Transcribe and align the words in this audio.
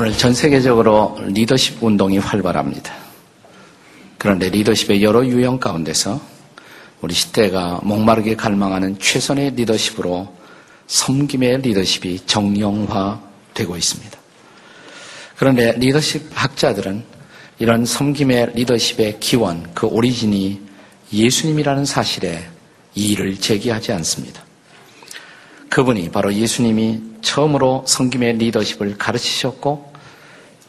오늘 0.00 0.16
전 0.16 0.32
세계적으로 0.32 1.18
리더십 1.26 1.84
운동이 1.84 2.16
활발합니다. 2.16 2.90
그런데 4.16 4.48
리더십의 4.48 5.02
여러 5.02 5.26
유형 5.26 5.60
가운데서 5.60 6.18
우리 7.02 7.12
시대가 7.12 7.80
목마르게 7.82 8.34
갈망하는 8.34 8.98
최선의 8.98 9.50
리더십으로 9.56 10.34
섬김의 10.86 11.60
리더십이 11.60 12.20
정령화되고 12.24 13.76
있습니다. 13.76 14.18
그런데 15.36 15.72
리더십 15.72 16.30
학자들은 16.32 17.04
이런 17.58 17.84
섬김의 17.84 18.52
리더십의 18.54 19.20
기원, 19.20 19.70
그 19.74 19.86
오리진이 19.86 20.62
예수님이라는 21.12 21.84
사실에 21.84 22.48
이의를 22.94 23.36
제기하지 23.38 23.92
않습니다. 23.92 24.42
그분이 25.68 26.10
바로 26.10 26.32
예수님이 26.32 27.02
처음으로 27.20 27.84
섬김의 27.86 28.38
리더십을 28.38 28.96
가르치셨고 28.96 29.89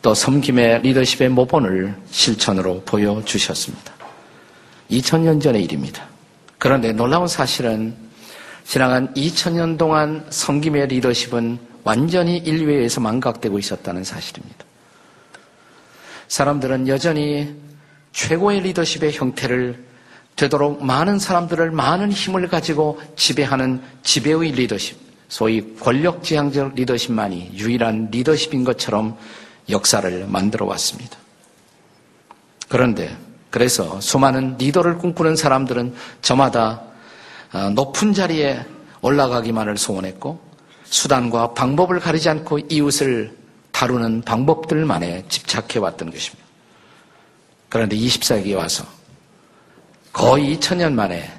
또 0.02 0.16
섬김의 0.16 0.82
리더십의 0.82 1.30
모본을 1.30 1.96
실천으로 2.10 2.82
보여주셨습니다. 2.82 3.94
2000년 4.90 5.42
전의 5.42 5.64
일입니다. 5.64 6.04
그런데 6.58 6.92
놀라운 6.92 7.28
사실은 7.28 7.96
지나간 8.64 9.14
2000년 9.14 9.78
동안 9.78 10.26
섬김의 10.30 10.88
리더십은 10.88 11.60
완전히 11.84 12.38
인류에서 12.38 13.02
망각되고 13.02 13.58
있었다는 13.60 14.04
사실입니다. 14.04 14.66
사람들은 16.28 16.88
여전히 16.88 17.54
최고의 18.14 18.62
리더십의 18.62 19.14
형태를 19.14 19.84
되도록 20.36 20.84
많은 20.84 21.20
사람들을 21.20 21.72
많은 21.72 22.12
힘을 22.12 22.48
가지고 22.48 23.00
지배하는 23.16 23.82
지배의 24.04 24.52
리더십, 24.52 24.98
소위 25.28 25.76
권력지향적 25.76 26.76
리더십만이 26.76 27.52
유일한 27.54 28.10
리더십인 28.12 28.64
것처럼 28.64 29.18
역사를 29.72 30.26
만들어 30.28 30.66
왔습니다. 30.66 31.18
그런데 32.68 33.16
그래서 33.50 34.00
수많은 34.00 34.58
리더를 34.58 34.98
꿈꾸는 34.98 35.36
사람들은 35.36 35.94
저마다 36.22 36.82
어, 37.54 37.70
높은 37.70 38.14
자리에 38.14 38.66
올라가기만을 39.02 39.78
소원했고 39.78 40.40
수단과 40.86 41.54
방법을 41.54 42.00
가리지 42.00 42.30
않고 42.30 42.60
이웃을 42.70 43.36
다루는 43.72 44.22
방법들만에 44.22 45.26
집착해 45.28 45.80
왔던 45.80 46.12
것입니다. 46.12 46.46
그런데 47.68 47.96
20세기에 47.96 48.56
와서 48.56 48.86
거의 50.14 50.58
2000년 50.58 50.94
만에 50.94 51.32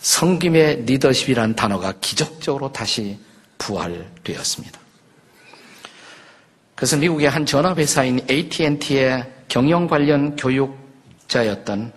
성김의 0.00 0.84
리더십이라는 0.84 1.56
단어가 1.56 1.92
기적적으로 2.00 2.72
다시 2.72 3.18
부활되었습니다. 3.58 4.80
그래서 6.80 6.96
미국의 6.96 7.28
한 7.28 7.44
전화회사인 7.44 8.24
AT&T의 8.30 9.30
경영 9.48 9.86
관련 9.86 10.34
교육자였던 10.34 11.92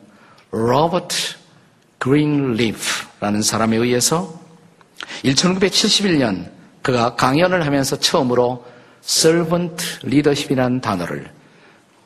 로버트 0.51 1.15
그린리프라는 1.99 3.41
사람에 3.43 3.77
의해서 3.77 4.37
1971년 5.23 6.51
그가 6.81 7.15
강연을 7.15 7.65
하면서 7.65 7.97
처음으로 7.97 8.65
servant 9.01 9.99
leadership이라는 10.03 10.81
단어를 10.81 11.31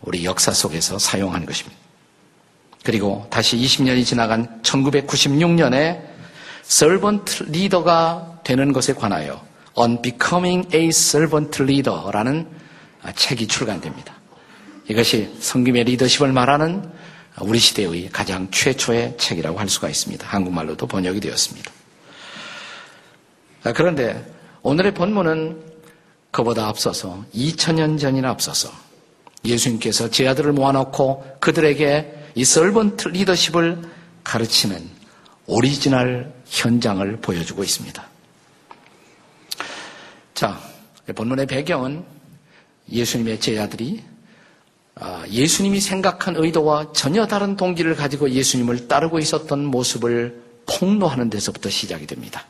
우리 0.02 0.24
역사 0.24 0.52
속에서 0.52 1.00
사용한 1.00 1.48
것입니다. 1.48 1.76
그리고 2.84 3.26
다시 3.32 3.58
20년이 3.58 4.06
지나간 4.06 4.62
1996년에 4.62 6.00
servant 6.64 7.46
leader가 7.46 8.42
되는 8.44 8.72
것에 8.72 8.94
관하여 8.94 9.44
On 9.74 10.00
Becoming 10.00 10.76
a 10.76 10.90
Servant 10.90 11.64
Leader라는 11.64 12.67
책이 13.16 13.48
출간됩니다. 13.48 14.16
이것이 14.90 15.36
성김의 15.40 15.84
리더십을 15.86 16.32
말하는 16.32 16.90
우리 17.42 17.60
시대의 17.60 18.10
가장 18.10 18.50
최초의 18.52 19.18
책이라고 19.18 19.60
할 19.60 19.70
수가 19.70 19.90
있습니다. 19.90 20.28
한국말로도 20.28 20.88
번역이 20.88 21.20
되었습니다. 21.20 21.72
그런데 23.76 24.26
오늘의 24.62 24.94
본문은 24.94 25.62
그보다 26.32 26.68
앞서서 26.68 27.26
2000년 27.36 28.00
전이나 28.00 28.30
앞서서 28.30 28.72
예수님께서 29.46 30.10
제자들을 30.10 30.52
모아놓고 30.54 31.38
그들에게 31.40 32.32
이 32.36 32.44
servant 32.44 33.10
리더십을 33.10 33.82
가르치는 34.24 34.90
오리지널 35.46 36.34
현장을 36.46 37.18
보여주고 37.18 37.64
있습니다. 37.64 38.06
자, 40.34 40.60
본문의 41.16 41.46
배경은 41.46 42.04
예수님의 42.92 43.40
제자들이 43.40 44.04
아, 45.00 45.24
예수님이 45.30 45.80
생각한 45.80 46.36
의도와 46.38 46.92
전혀 46.92 47.28
다른 47.28 47.56
동기를 47.56 47.96
가지고 47.96 48.30
예수님을 48.32 48.88
따르고 48.88 49.20
있었던 49.20 49.66
모습을 49.66 50.42
폭로하는 50.66 51.30
데서부터 51.30 51.70
시작이 51.70 52.08
됩니다. 52.08 52.46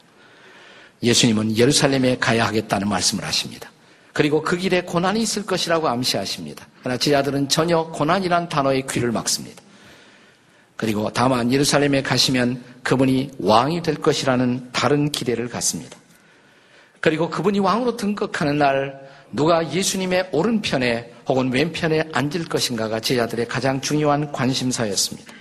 예수님은 1.03 1.57
예루살렘에 1.57 2.17
가야 2.17 2.47
하겠다는 2.47 2.87
말씀을 2.87 3.23
하십니다. 3.25 3.69
그리고 4.13 4.41
그 4.41 4.57
길에 4.57 4.81
고난이 4.81 5.21
있을 5.21 5.45
것이라고 5.45 5.87
암시하십니다. 5.89 6.65
그러나 6.79 6.97
제자들은 6.97 7.49
전혀 7.49 7.83
고난이란 7.83 8.49
단어의 8.49 8.87
귀를 8.89 9.11
막습니다. 9.11 9.61
그리고 10.75 11.11
다만 11.13 11.51
예루살렘에 11.51 12.01
가시면 12.01 12.63
그분이 12.83 13.31
왕이 13.39 13.83
될 13.83 13.95
것이라는 13.95 14.69
다른 14.71 15.11
기대를 15.11 15.49
갖습니다. 15.49 15.97
그리고 17.01 17.29
그분이 17.29 17.59
왕으로 17.59 17.97
등극하는 17.97 18.57
날 18.57 19.06
누가 19.31 19.71
예수님의 19.71 20.29
오른편에 20.31 21.13
혹은 21.27 21.51
왼편에 21.51 22.09
앉을 22.13 22.45
것인가가 22.45 22.99
제자들의 22.99 23.47
가장 23.47 23.81
중요한 23.81 24.31
관심사였습니다. 24.31 25.33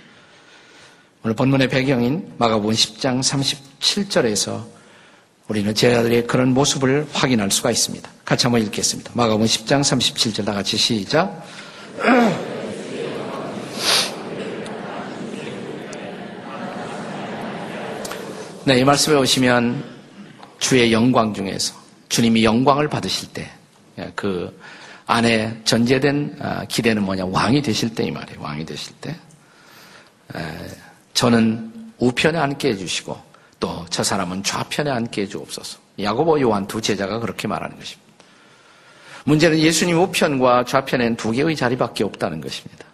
오늘 1.23 1.35
본문의 1.35 1.69
배경인 1.69 2.33
마가복음 2.37 2.73
10장 2.73 3.19
37절에서 3.21 4.65
우리는 5.47 5.73
제자들의 5.73 6.27
그런 6.27 6.53
모습을 6.53 7.07
확인할 7.13 7.51
수가 7.51 7.71
있습니다. 7.71 8.09
같이 8.25 8.45
한번 8.45 8.61
읽겠습니다. 8.63 9.11
마가복음 9.13 9.45
10장 9.45 9.81
37절 9.81 10.45
다 10.45 10.53
같이 10.53 10.75
시작. 10.77 11.45
네, 18.65 18.79
이 18.79 18.83
말씀에 18.83 19.15
오시면 19.15 19.81
주의 20.59 20.91
영광 20.91 21.33
중에서 21.33 21.73
주님이 22.09 22.43
영광을 22.43 22.89
받으실 22.89 23.29
때, 23.29 23.43
예, 23.43 23.56
그 24.15 24.59
안에 25.05 25.61
전제된 25.63 26.37
아, 26.41 26.65
기대는 26.65 27.03
뭐냐? 27.03 27.25
왕이 27.25 27.61
되실 27.61 27.93
때 27.95 28.03
이 28.05 28.11
말이에요. 28.11 28.41
왕이 28.41 28.65
되실 28.65 28.93
때. 29.01 29.15
저는 31.13 31.91
우편에 31.99 32.37
앉게 32.37 32.69
해주시고 32.69 33.27
또 33.59 33.85
저 33.89 34.03
사람은 34.03 34.43
좌편에 34.43 34.89
앉게 34.91 35.23
해주옵소서. 35.23 35.79
야고보 35.99 36.39
요한 36.41 36.67
두 36.67 36.79
제자가 36.81 37.19
그렇게 37.19 37.47
말하는 37.47 37.75
것입니다. 37.77 38.05
문제는 39.25 39.57
예수님 39.57 39.97
우편과 39.99 40.65
좌편엔 40.65 41.15
두 41.17 41.31
개의 41.31 41.55
자리밖에 41.55 42.03
없다는 42.03 42.39
것입니다. 42.39 42.85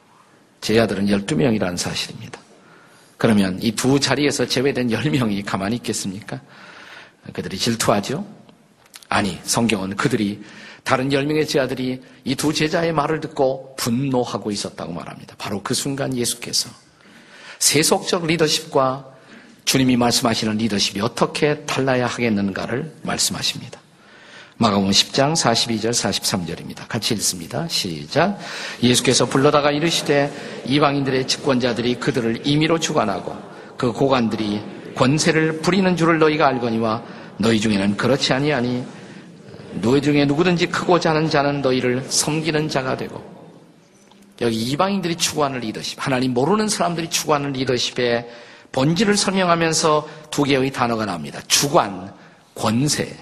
제자들은 0.61 1.07
12명이라는 1.07 1.77
사실입니다. 1.77 2.39
그러면 3.17 3.59
이 3.61 3.71
두 3.73 3.99
자리에서 3.99 4.45
제외된 4.47 4.87
10명이 4.89 5.43
가만히 5.45 5.75
있겠습니까? 5.77 6.39
그들이 7.33 7.57
질투하죠? 7.57 8.25
아니, 9.09 9.39
성경은 9.43 9.95
그들이 9.95 10.41
다른 10.83 11.09
10명의 11.09 11.47
제자들이 11.47 12.01
이 12.25 12.35
두 12.35 12.53
제자의 12.53 12.91
말을 12.93 13.21
듣고 13.21 13.75
분노하고 13.77 14.51
있었다고 14.51 14.93
말합니다. 14.93 15.35
바로 15.37 15.61
그 15.63 15.73
순간 15.73 16.15
예수께서 16.15 16.69
세속적 17.59 18.25
리더십과 18.27 19.05
주님이 19.65 19.95
말씀하시는 19.95 20.57
리더십이 20.57 20.99
어떻게 20.99 21.61
달라야 21.61 22.05
하겠는가를 22.07 22.93
말씀하십니다. 23.03 23.79
마가복음 24.57 24.91
10장 24.91 25.33
42절 25.33 25.91
43절입니다. 25.91 26.87
같이 26.87 27.13
읽습니다. 27.15 27.67
시작. 27.69 28.37
예수께서 28.83 29.25
불러다가 29.25 29.71
이르시되 29.71 30.31
이방인들의 30.67 31.27
집권자들이 31.27 31.95
그들을 31.95 32.45
임의로 32.45 32.79
주관하고 32.79 33.35
그 33.77 33.91
고관들이 33.91 34.61
권세를 34.95 35.61
부리는 35.61 35.95
줄을 35.97 36.19
너희가 36.19 36.47
알거니와 36.47 37.03
너희 37.37 37.59
중에는 37.59 37.97
그렇지 37.97 38.31
아니하니 38.33 38.83
너희 39.81 40.01
중에 40.01 40.25
누구든지 40.25 40.67
크고 40.67 40.99
자는 40.99 41.29
자는 41.29 41.61
너희를 41.61 42.03
섬기는 42.07 42.69
자가 42.69 42.97
되고 42.97 43.33
여기 44.41 44.61
이방인들이 44.61 45.15
추구하는 45.15 45.59
리더십, 45.59 45.97
하나님 46.03 46.33
모르는 46.33 46.67
사람들이 46.67 47.09
추구하는 47.09 47.53
리더십의 47.53 48.27
본질을 48.71 49.15
설명하면서 49.15 50.09
두 50.31 50.43
개의 50.43 50.71
단어가 50.71 51.05
나옵니다. 51.05 51.39
주관, 51.47 52.13
권세. 52.55 53.15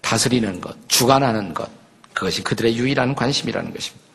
다스리는 0.00 0.60
것, 0.60 0.76
주관하는 0.88 1.52
것, 1.52 1.68
그것이 2.14 2.44
그들의 2.44 2.76
유일한 2.76 3.16
관심이라는 3.16 3.74
것입니다. 3.74 4.06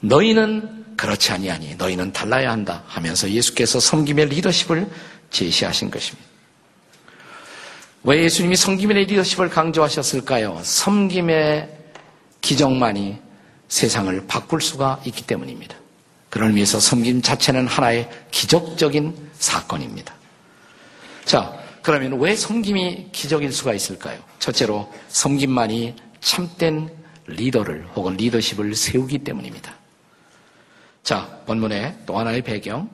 너희는 0.00 0.96
그렇지 0.96 1.32
아니하니 1.32 1.74
너희는 1.74 2.12
달라야 2.12 2.52
한다 2.52 2.84
하면서 2.86 3.28
예수께서 3.28 3.80
섬김의 3.80 4.26
리더십을 4.26 4.88
제시하신 5.30 5.90
것입니다. 5.90 6.29
왜 8.02 8.22
예수님이 8.24 8.56
섬김의 8.56 9.04
리더십을 9.04 9.50
강조하셨을까요? 9.50 10.60
섬김의 10.62 11.68
기적만이 12.40 13.18
세상을 13.68 14.26
바꿀 14.26 14.62
수가 14.62 15.00
있기 15.04 15.26
때문입니다. 15.26 15.76
그런 16.30 16.48
의미에서 16.48 16.80
섬김 16.80 17.20
자체는 17.20 17.66
하나의 17.66 18.08
기적적인 18.30 19.30
사건입니다. 19.34 20.14
자, 21.24 21.52
그러면 21.82 22.18
왜 22.20 22.34
섬김이 22.34 23.08
기적일 23.12 23.52
수가 23.52 23.74
있을까요? 23.74 24.18
첫째로 24.38 24.90
섬김만이 25.08 25.94
참된 26.20 26.88
리더를 27.26 27.86
혹은 27.94 28.16
리더십을 28.16 28.74
세우기 28.74 29.18
때문입니다. 29.18 29.74
자, 31.02 31.40
본문의 31.46 31.96
또 32.06 32.18
하나의 32.18 32.42
배경. 32.42 32.88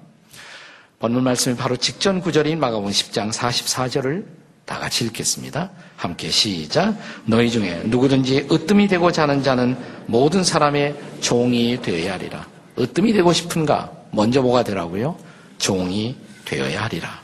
본문 0.99 1.25
말씀이 1.25 1.57
바로 1.57 1.77
직전 1.77 2.21
구절인 2.21 2.59
마가복음 2.59 2.91
10장 2.91 3.31
44절을 3.33 4.46
다 4.67 4.81
같이 4.81 5.05
읽겠습니다. 5.05 5.71
함께 5.97 6.29
시작. 6.29 6.99
너희 7.25 7.51
중에 7.51 7.83
누구든지 7.85 8.49
으뜸이 8.51 8.89
되고자 8.89 9.23
하는 9.23 9.43
자는 9.43 9.79
모든 10.07 10.43
사람의 10.43 11.21
종이 11.21 11.81
되어야 11.81 12.15
하리라. 12.15 12.47
으뜸이 12.77 13.13
되고 13.13 13.33
싶은가? 13.33 13.93
먼저 14.11 14.43
뭐가 14.43 14.65
되라고요? 14.65 15.17
종이 15.59 16.17
되어야 16.45 16.83
하리라. 16.83 17.23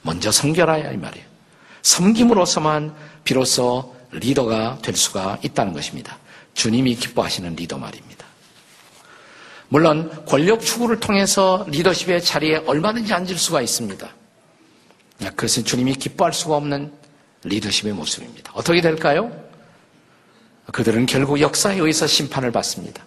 먼저 0.00 0.32
섬겨라야 0.32 0.90
이 0.92 0.96
말이에요. 0.96 1.26
섬김으로서만 1.82 2.94
비로소 3.22 3.94
리더가 4.10 4.78
될 4.80 4.96
수가 4.96 5.38
있다는 5.42 5.74
것입니다. 5.74 6.16
주님이 6.54 6.94
기뻐하시는 6.96 7.54
리더 7.54 7.76
말입니다. 7.76 8.24
물론 9.68 10.24
권력 10.24 10.62
추구를 10.62 11.00
통해서 11.00 11.66
리더십의 11.68 12.24
자리에 12.24 12.62
얼마든지 12.66 13.12
앉을 13.12 13.36
수가 13.36 13.60
있습니다. 13.60 14.08
그것은 15.18 15.64
주님이 15.64 15.94
기뻐할 15.94 16.32
수가 16.32 16.56
없는 16.56 16.92
리더십의 17.44 17.92
모습입니다. 17.92 18.52
어떻게 18.54 18.80
될까요? 18.80 19.30
그들은 20.72 21.06
결국 21.06 21.40
역사에 21.40 21.76
의해서 21.78 22.06
심판을 22.06 22.52
받습니다. 22.52 23.04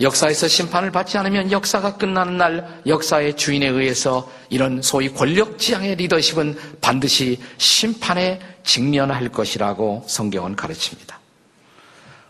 역사에서 0.00 0.48
심판을 0.48 0.90
받지 0.90 1.18
않으면 1.18 1.52
역사가 1.52 1.96
끝나는 1.96 2.38
날 2.38 2.82
역사의 2.86 3.36
주인에 3.36 3.68
의해서 3.68 4.30
이런 4.48 4.82
소위 4.82 5.12
권력지향의 5.12 5.96
리더십은 5.96 6.58
반드시 6.80 7.38
심판에 7.58 8.40
직면할 8.64 9.28
것이라고 9.28 10.04
성경은 10.06 10.56
가르칩니다. 10.56 11.20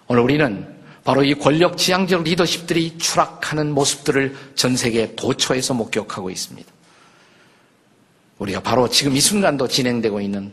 오늘 0.08 0.23
우리는 0.23 0.82
바로 1.05 1.25
이 1.25 1.35
권력지향적 1.35 2.23
리더십들이 2.25 2.99
추락하는 2.99 3.73
모습들을 3.73 4.37
전 4.55 4.76
세계 4.76 5.15
도처에서 5.15 5.75
목격하고 5.75 6.31
있습니다. 6.31 6.70
우리가 8.43 8.61
바로 8.61 8.89
지금 8.89 9.17
이 9.17 9.21
순간도 9.21 9.69
진행되고 9.69 10.21
있는 10.21 10.53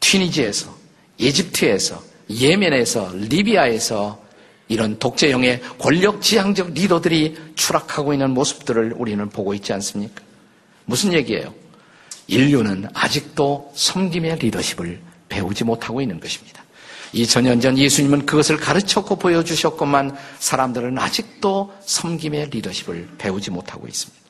튀니지에서, 0.00 0.74
이집트에서, 1.18 2.02
예멘에서, 2.30 3.12
리비아에서 3.14 4.20
이런 4.68 4.98
독재형의 4.98 5.62
권력 5.78 6.22
지향적 6.22 6.74
리더들이 6.74 7.36
추락하고 7.56 8.12
있는 8.12 8.30
모습들을 8.30 8.94
우리는 8.96 9.28
보고 9.28 9.52
있지 9.54 9.72
않습니까? 9.72 10.22
무슨 10.84 11.12
얘기예요? 11.12 11.52
인류는 12.28 12.88
아직도 12.94 13.72
섬김의 13.74 14.36
리더십을 14.36 15.00
배우지 15.28 15.64
못하고 15.64 16.00
있는 16.00 16.20
것입니다. 16.20 16.62
2000년 17.14 17.60
전 17.60 17.76
예수님은 17.76 18.26
그것을 18.26 18.56
가르쳤고 18.56 19.16
보여주셨건만 19.16 20.16
사람들은 20.38 20.96
아직도 20.96 21.72
섬김의 21.84 22.50
리더십을 22.50 23.08
배우지 23.18 23.50
못하고 23.50 23.88
있습니다. 23.88 24.29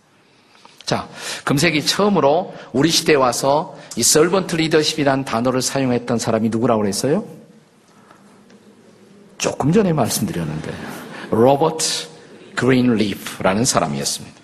자, 0.85 1.09
금세기 1.45 1.87
처음으로 1.87 2.55
우리 2.73 2.91
시대에 2.91 3.15
와서 3.15 3.77
이 3.97 4.03
servant 4.03 4.57
리더십이라는 4.57 5.25
단어를 5.25 5.63
사용했던 5.63 6.19
사람이 6.19 6.49
누구라고 6.49 6.83
그랬어요? 6.83 7.25
조금 9.39 9.73
전에 9.73 9.93
말씀드렸는데 9.93 10.73
로버트 11.31 12.09
그린리프라는 12.57 13.65
사람이었습니다. 13.65 14.41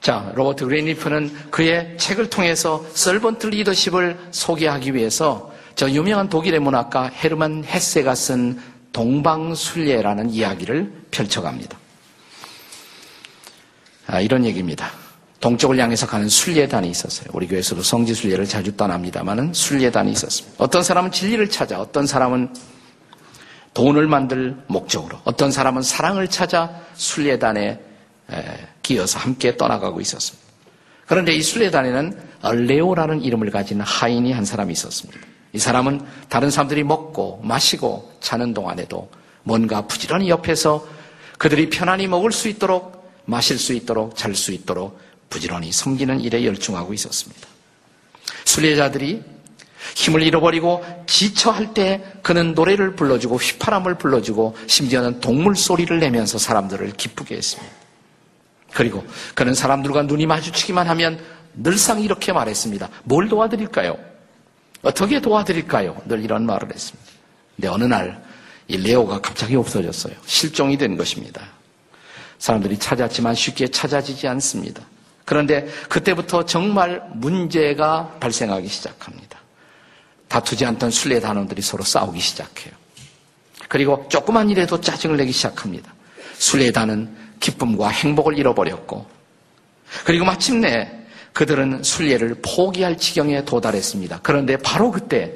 자, 0.00 0.30
로버트 0.34 0.66
그린리프는 0.66 1.50
그의 1.50 1.96
책을 1.96 2.28
통해서 2.28 2.84
servant 2.92 3.46
리더십을 3.46 4.18
소개하기 4.32 4.94
위해서 4.94 5.52
저 5.76 5.90
유명한 5.90 6.28
독일의 6.28 6.60
문학가 6.60 7.06
헤르만 7.06 7.64
헤세가 7.64 8.14
쓴 8.14 8.60
동방순례라는 8.92 10.30
이야기를 10.30 10.92
펼쳐갑니다. 11.10 11.78
아, 14.06 14.20
이런 14.20 14.44
얘기입니다. 14.44 15.03
동쪽을 15.44 15.78
향해서 15.78 16.06
가는 16.06 16.26
순례단이 16.26 16.88
있었어요. 16.88 17.28
우리 17.34 17.46
교회에서도 17.46 17.82
성지 17.82 18.14
순례를 18.14 18.46
자주 18.46 18.74
떠납니다만은 18.78 19.52
순례단이 19.52 20.10
있었습니다. 20.12 20.56
어떤 20.56 20.82
사람은 20.82 21.12
진리를 21.12 21.50
찾아, 21.50 21.78
어떤 21.78 22.06
사람은 22.06 22.54
돈을 23.74 24.06
만들 24.06 24.56
목적으로 24.68 25.18
어떤 25.24 25.50
사람은 25.52 25.82
사랑을 25.82 26.28
찾아 26.28 26.70
순례단에 26.94 27.78
끼어서 28.82 29.18
함께 29.18 29.54
떠나가고 29.58 30.00
있었습니다. 30.00 30.42
그런데 31.04 31.34
이 31.34 31.42
순례단에는 31.42 32.18
레오라는 32.66 33.20
이름을 33.20 33.50
가진 33.50 33.82
하인이 33.82 34.32
한 34.32 34.46
사람이 34.46 34.72
있었습니다. 34.72 35.20
이 35.52 35.58
사람은 35.58 36.00
다른 36.30 36.48
사람들이 36.48 36.84
먹고 36.84 37.42
마시고 37.44 38.14
자는 38.20 38.54
동안에도 38.54 39.10
뭔가 39.42 39.86
부지런히 39.86 40.30
옆에서 40.30 40.86
그들이 41.36 41.68
편안히 41.68 42.06
먹을 42.06 42.32
수 42.32 42.48
있도록 42.48 43.12
마실 43.26 43.58
수 43.58 43.74
있도록 43.74 44.16
잘 44.16 44.34
수 44.34 44.50
있도록 44.50 44.98
부지런히 45.34 45.72
섬기는 45.72 46.20
일에 46.20 46.44
열중하고 46.44 46.94
있었습니다. 46.94 47.48
순례자들이 48.44 49.22
힘을 49.96 50.22
잃어버리고 50.22 50.84
지쳐할 51.06 51.74
때 51.74 52.04
그는 52.22 52.54
노래를 52.54 52.94
불러주고 52.94 53.36
휘파람을 53.36 53.96
불러주고 53.96 54.56
심지어는 54.66 55.20
동물 55.20 55.56
소리를 55.56 55.98
내면서 55.98 56.38
사람들을 56.38 56.92
기쁘게 56.92 57.36
했습니다. 57.36 57.74
그리고 58.72 59.04
그는 59.34 59.54
사람들과 59.54 60.02
눈이 60.02 60.26
마주치기만 60.26 60.88
하면 60.88 61.20
늘상 61.54 62.00
이렇게 62.00 62.32
말했습니다. 62.32 62.88
뭘 63.04 63.28
도와드릴까요? 63.28 63.96
어떻게 64.82 65.20
도와드릴까요? 65.20 66.02
늘 66.06 66.24
이런 66.24 66.46
말을 66.46 66.72
했습니다. 66.72 67.10
근데 67.56 67.68
어느 67.68 67.84
날 67.84 68.24
이 68.68 68.76
레오가 68.78 69.20
갑자기 69.20 69.56
없어졌어요. 69.56 70.14
실종이 70.26 70.78
된 70.78 70.96
것입니다. 70.96 71.42
사람들이 72.38 72.78
찾았지만 72.78 73.34
쉽게 73.34 73.68
찾아지지 73.68 74.26
않습니다. 74.28 74.82
그런데 75.24 75.66
그때부터 75.88 76.44
정말 76.44 77.02
문제가 77.14 78.16
발생하기 78.20 78.68
시작합니다. 78.68 79.38
다투지 80.28 80.64
않던 80.64 80.90
순례 80.90 81.20
단원들이 81.20 81.62
서로 81.62 81.82
싸우기 81.84 82.20
시작해요. 82.20 82.74
그리고 83.68 84.06
조그만 84.08 84.50
일에도 84.50 84.80
짜증을 84.80 85.16
내기 85.16 85.32
시작합니다. 85.32 85.92
순례단은 86.38 87.16
기쁨과 87.40 87.88
행복을 87.88 88.38
잃어버렸고 88.38 89.06
그리고 90.04 90.24
마침내 90.24 90.90
그들은 91.32 91.82
순례를 91.82 92.36
포기할 92.42 92.96
지경에 92.96 93.44
도달했습니다. 93.44 94.20
그런데 94.22 94.56
바로 94.56 94.90
그때 94.90 95.34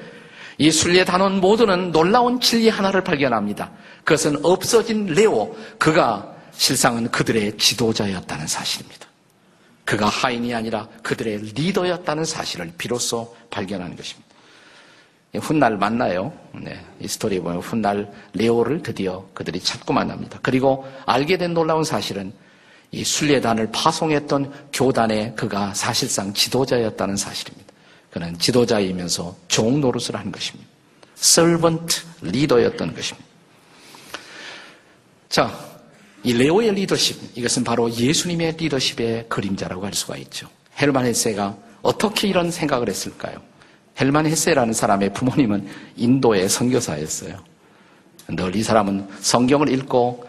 이 0.58 0.70
순례 0.70 1.04
단원 1.04 1.40
모두는 1.40 1.92
놀라운 1.92 2.40
진리 2.40 2.68
하나를 2.68 3.02
발견합니다. 3.02 3.70
그것은 4.04 4.44
없어진 4.44 5.06
레오, 5.06 5.56
그가 5.78 6.34
실상은 6.52 7.10
그들의 7.10 7.56
지도자였다는 7.58 8.46
사실입니다. 8.46 9.07
그가 9.88 10.06
하인이 10.06 10.54
아니라 10.54 10.86
그들의 11.02 11.38
리더였다는 11.54 12.26
사실을 12.26 12.70
비로소 12.76 13.34
발견하는 13.48 13.96
것입니다. 13.96 14.28
훗날 15.36 15.78
만나요. 15.78 16.30
네, 16.52 16.78
이 17.00 17.08
스토리에 17.08 17.40
보면 17.40 17.60
훗날 17.60 18.12
레오를 18.34 18.82
드디어 18.82 19.26
그들이 19.32 19.60
찾고 19.60 19.94
만납니다. 19.94 20.40
그리고 20.42 20.86
알게 21.06 21.38
된 21.38 21.54
놀라운 21.54 21.84
사실은 21.84 22.34
이 22.90 23.02
순례단을 23.02 23.70
파송했던 23.72 24.68
교단의 24.74 25.34
그가 25.36 25.72
사실상 25.72 26.34
지도자였다는 26.34 27.16
사실입니다. 27.16 27.72
그는 28.10 28.38
지도자이면서 28.38 29.34
종 29.48 29.80
노릇을 29.80 30.16
한 30.16 30.30
것입니다. 30.30 30.68
servant 31.16 32.02
리더였던 32.20 32.94
것입니다. 32.94 33.26
자, 35.30 35.67
이 36.24 36.32
레오의 36.32 36.74
리더십, 36.74 37.32
이것은 37.36 37.64
바로 37.64 37.90
예수님의 37.90 38.56
리더십의 38.58 39.26
그림자라고 39.28 39.84
할 39.84 39.94
수가 39.94 40.16
있죠. 40.18 40.48
헬만 40.80 41.06
헬세가 41.06 41.56
어떻게 41.82 42.28
이런 42.28 42.50
생각을 42.50 42.88
했을까요? 42.88 43.36
헬만 44.00 44.26
헤세라는 44.26 44.72
사람의 44.72 45.12
부모님은 45.12 45.68
인도의 45.96 46.48
선교사였어요. 46.48 47.36
늘 48.30 48.54
이 48.54 48.62
사람은 48.62 49.08
성경을 49.20 49.70
읽고 49.72 50.24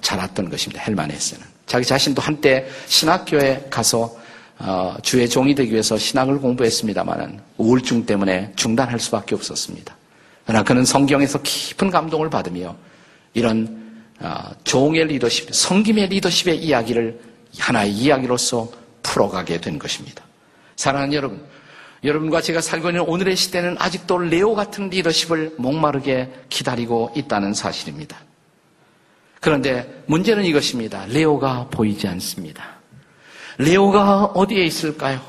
자랐던 0.00 0.48
것입니다. 0.48 0.82
헬만 0.82 1.10
헤세는. 1.10 1.44
자기 1.66 1.84
자신도 1.84 2.22
한때 2.22 2.66
신학교에 2.86 3.66
가서 3.70 4.16
어, 4.58 4.96
주의 5.02 5.28
종이 5.28 5.54
되기 5.54 5.72
위해서 5.72 5.98
신학을 5.98 6.38
공부했습니다만 6.38 7.40
우울증 7.58 8.06
때문에 8.06 8.52
중단할 8.54 9.00
수밖에 9.00 9.34
없었습니다. 9.34 9.96
그러나 10.46 10.62
그는 10.62 10.84
성경에서 10.84 11.42
깊은 11.42 11.90
감동을 11.90 12.30
받으며 12.30 12.76
이런 13.34 13.66
어, 13.66 13.81
종의 14.64 15.06
리더십, 15.06 15.54
성김의 15.54 16.08
리더십의 16.08 16.58
이야기를 16.58 17.20
하나의 17.58 17.92
이야기로서 17.92 18.70
풀어가게 19.02 19.60
된 19.60 19.78
것입니다. 19.78 20.24
사랑하는 20.76 21.14
여러분, 21.14 21.44
여러분과 22.04 22.40
제가 22.40 22.60
살고 22.60 22.88
있는 22.88 23.02
오늘의 23.02 23.36
시대는 23.36 23.76
아직도 23.78 24.18
레오 24.18 24.54
같은 24.54 24.90
리더십을 24.90 25.54
목마르게 25.58 26.30
기다리고 26.48 27.12
있다는 27.14 27.54
사실입니다. 27.54 28.16
그런데 29.40 30.02
문제는 30.06 30.44
이것입니다. 30.44 31.06
레오가 31.06 31.66
보이지 31.68 32.06
않습니다. 32.08 32.64
레오가 33.58 34.24
어디에 34.26 34.64
있을까요? 34.64 35.20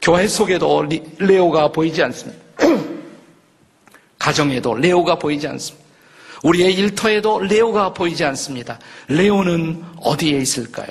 교회 0.00 0.26
속에도 0.28 0.86
레오가 1.18 1.70
보이지 1.72 2.02
않습니다. 2.04 2.44
가정에도 4.18 4.74
레오가 4.74 5.18
보이지 5.18 5.46
않습니다. 5.48 5.85
우리의 6.46 6.74
일터에도 6.74 7.40
레오가 7.40 7.92
보이지 7.92 8.24
않습니다. 8.24 8.78
레오는 9.08 9.82
어디에 10.00 10.38
있을까요? 10.38 10.86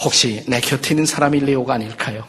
혹시 0.00 0.44
내 0.46 0.60
곁에 0.60 0.90
있는 0.90 1.06
사람이 1.06 1.40
레오가 1.40 1.74
아닐까요? 1.74 2.24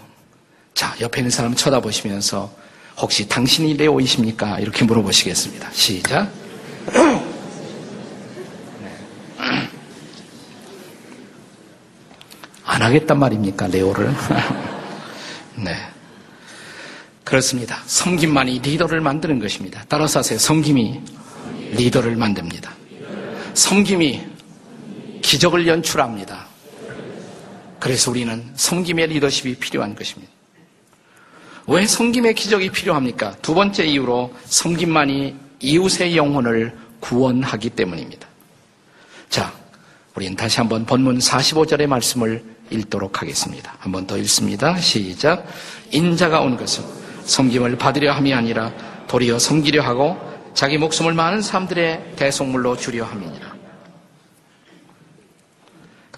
자, 0.73 0.95
옆에 1.01 1.19
있는 1.21 1.29
사람 1.29 1.55
쳐다보시면서 1.55 2.51
혹시 2.97 3.27
당신이 3.27 3.75
레오이십니까? 3.75 4.59
이렇게 4.59 4.85
물어보시겠습니다. 4.85 5.69
시작. 5.71 6.31
네. 8.81 9.69
안 12.63 12.81
하겠단 12.81 13.19
말입니까, 13.19 13.67
레오를? 13.67 14.11
네. 15.63 15.94
그렇습니다. 17.25 17.81
섬김만이 17.87 18.59
리더를 18.59 19.01
만드는 19.01 19.39
것입니다. 19.39 19.83
따라서 19.89 20.19
하세요. 20.19 20.37
섬김이 20.37 21.01
리더를 21.71 22.15
만듭니다. 22.15 22.71
섬김이 23.55 24.21
기적을 25.23 25.67
연출합니다. 25.67 26.45
그래서 27.79 28.11
우리는 28.11 28.47
섬김의 28.55 29.07
리더십이 29.07 29.55
필요한 29.55 29.95
것입니다. 29.95 30.31
왜 31.67 31.87
섬김의 31.87 32.35
기적이 32.35 32.69
필요합니까? 32.69 33.35
두 33.41 33.55
번째 33.55 33.85
이유로 33.85 34.31
섬김만이 34.45 35.35
이웃의 35.61 36.15
영혼을 36.15 36.77
구원하기 36.99 37.71
때문입니다. 37.71 38.27
자, 39.29 39.51
우리는 40.13 40.35
다시 40.35 40.57
한번 40.57 40.85
본문 40.85 41.17
45절의 41.17 41.87
말씀을 41.87 42.43
읽도록 42.69 43.21
하겠습니다. 43.21 43.75
한번 43.79 44.05
더 44.05 44.15
읽습니다. 44.19 44.77
시작. 44.77 45.47
인자가 45.91 46.41
온 46.41 46.55
것은 46.55 47.04
섬김을 47.25 47.77
받으려 47.77 48.13
함이 48.13 48.33
아니라 48.33 48.71
도리어 49.07 49.39
섬기려 49.39 49.81
하고 49.81 50.17
자기 50.53 50.77
목숨을 50.77 51.13
많은 51.13 51.41
사람들의 51.41 52.13
대속물로 52.15 52.77
주려 52.77 53.03
함이니라. 53.03 53.55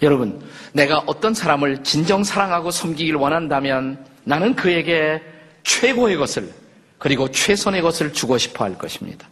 여러분, 0.02 0.40
내가 0.72 1.02
어떤 1.06 1.34
사람을 1.34 1.82
진정 1.82 2.22
사랑하고 2.22 2.70
섬기길 2.70 3.16
원한다면 3.16 4.06
나는 4.22 4.54
그에게 4.54 5.20
최고의 5.64 6.16
것을 6.16 6.52
그리고 6.98 7.30
최선의 7.30 7.82
것을 7.82 8.12
주고 8.12 8.38
싶어 8.38 8.64
할 8.64 8.78
것입니다. 8.78 9.28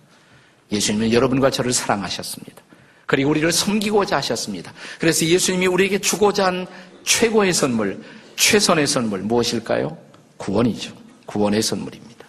예수님은 0.72 1.12
여러분과 1.12 1.50
저를 1.50 1.72
사랑하셨습니다. 1.72 2.62
그리고 3.06 3.30
우리를 3.30 3.50
섬기고자 3.52 4.16
하셨습니다. 4.16 4.72
그래서 4.98 5.24
예수님이 5.24 5.68
우리에게 5.68 6.00
주고자 6.00 6.46
한 6.46 6.66
최고의 7.04 7.52
선물, 7.52 8.02
최선의 8.34 8.88
선물 8.88 9.20
무엇일까요? 9.20 9.96
구원이죠. 10.36 11.05
구원의 11.26 11.62
선물입니다. 11.62 12.26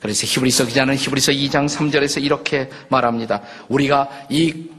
그래서 0.00 0.26
히브리서 0.26 0.66
기자는 0.66 0.96
히브리서 0.96 1.32
2장 1.32 1.68
3절에서 1.68 2.22
이렇게 2.22 2.70
말합니다. 2.88 3.42
우리가 3.68 4.08
이 4.30 4.72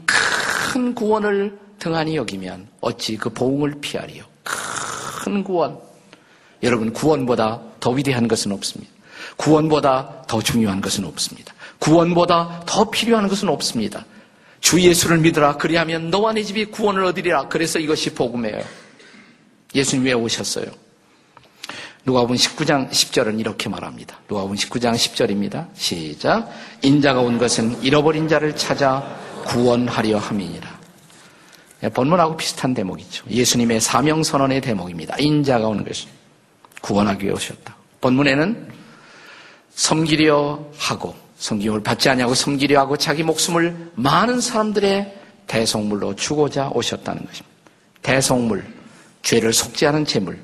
큰 0.74 0.92
구원을 0.92 1.56
등한히 1.78 2.16
여기면 2.16 2.66
어찌 2.80 3.16
그 3.16 3.30
보응을 3.30 3.76
피하리요. 3.80 4.24
큰 4.42 5.44
구원. 5.44 5.78
여러분 6.64 6.92
구원보다 6.92 7.60
더 7.78 7.90
위대한 7.90 8.26
것은 8.26 8.50
없습니다. 8.50 8.92
구원보다 9.36 10.24
더 10.26 10.42
중요한 10.42 10.80
것은 10.80 11.04
없습니다. 11.04 11.54
구원보다 11.78 12.64
더 12.66 12.90
필요한 12.90 13.28
것은 13.28 13.48
없습니다. 13.48 14.04
주 14.60 14.80
예수를 14.80 15.18
믿으라. 15.18 15.58
그리하면 15.58 16.10
너와 16.10 16.32
내 16.32 16.42
집이 16.42 16.66
구원을 16.66 17.04
얻으리라. 17.04 17.46
그래서 17.46 17.78
이것이 17.78 18.14
복음이에요. 18.14 18.64
예수님 19.76 20.06
왜 20.06 20.12
오셨어요? 20.12 20.66
누가복음 22.06 22.36
19장 22.36 22.90
10절은 22.90 23.40
이렇게 23.40 23.70
말합니다. 23.70 24.18
누가복음 24.28 24.56
19장 24.56 24.92
10절입니다. 24.92 25.68
시작. 25.74 26.50
인자가 26.82 27.20
온 27.20 27.38
것은 27.38 27.82
잃어버린 27.82 28.28
자를 28.28 28.54
찾아 28.54 29.02
구원하려 29.46 30.18
함이니라. 30.18 30.80
예, 31.84 31.88
본문하고 31.88 32.36
비슷한 32.36 32.74
대목이죠. 32.74 33.24
예수님의 33.30 33.80
사명 33.80 34.22
선언의 34.22 34.60
대목입니다. 34.60 35.16
인자가 35.18 35.66
온 35.66 35.82
것은 35.84 36.08
구원하기 36.82 37.24
위해 37.24 37.32
오셨다. 37.34 37.74
본문에는 38.02 38.68
섬기려 39.74 40.72
하고 40.76 41.14
섬김을 41.38 41.82
받지 41.82 42.10
않냐고 42.10 42.34
섬기려 42.34 42.80
하고 42.80 42.98
자기 42.98 43.22
목숨을 43.22 43.92
많은 43.94 44.40
사람들의 44.42 45.20
대속물로 45.46 46.16
주고자 46.16 46.68
오셨다는 46.68 47.24
것입니다. 47.24 47.54
대속물, 48.02 48.64
죄를 49.22 49.54
속죄하는 49.54 50.04
제물, 50.04 50.38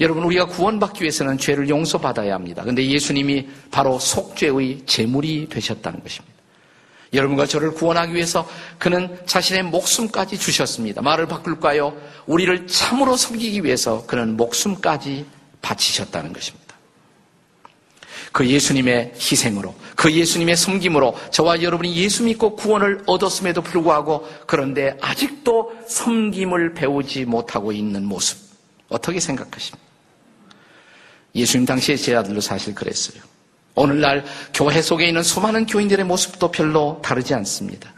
여러분 0.00 0.24
우리가 0.24 0.46
구원받기 0.46 1.02
위해서는 1.02 1.38
죄를 1.38 1.68
용서받아야 1.68 2.34
합니다. 2.34 2.62
근데 2.62 2.86
예수님이 2.86 3.48
바로 3.70 3.98
속죄의 3.98 4.82
제물이 4.86 5.48
되셨다는 5.48 6.02
것입니다. 6.02 6.36
여러분과 7.12 7.46
저를 7.46 7.72
구원하기 7.72 8.14
위해서 8.14 8.48
그는 8.78 9.16
자신의 9.26 9.64
목숨까지 9.64 10.38
주셨습니다. 10.38 11.02
말을 11.02 11.26
바꿀까요? 11.26 11.96
우리를 12.26 12.66
참으로 12.66 13.16
섬기기 13.16 13.64
위해서 13.64 14.04
그는 14.06 14.36
목숨까지 14.36 15.24
바치셨다는 15.62 16.32
것입니다. 16.32 16.66
그 18.32 18.46
예수님의 18.46 19.14
희생으로, 19.14 19.74
그 19.94 20.12
예수님의 20.12 20.56
섬김으로 20.56 21.16
저와 21.30 21.62
여러분이 21.62 21.96
예수 21.96 22.22
믿고 22.24 22.54
구원을 22.54 23.02
얻었음에도 23.06 23.62
불구하고 23.62 24.28
그런데 24.46 24.98
아직도 25.00 25.72
섬김을 25.88 26.74
배우지 26.74 27.24
못하고 27.24 27.72
있는 27.72 28.04
모습. 28.04 28.38
어떻게 28.88 29.20
생각하십니까? 29.20 29.85
예수님 31.36 31.66
당시의 31.66 31.98
제자들도 31.98 32.40
사실 32.40 32.74
그랬어요. 32.74 33.22
오늘날 33.74 34.24
교회 34.54 34.80
속에 34.80 35.06
있는 35.06 35.22
수많은 35.22 35.66
교인들의 35.66 36.04
모습도 36.06 36.50
별로 36.50 37.00
다르지 37.04 37.34
않습니다. 37.34 37.92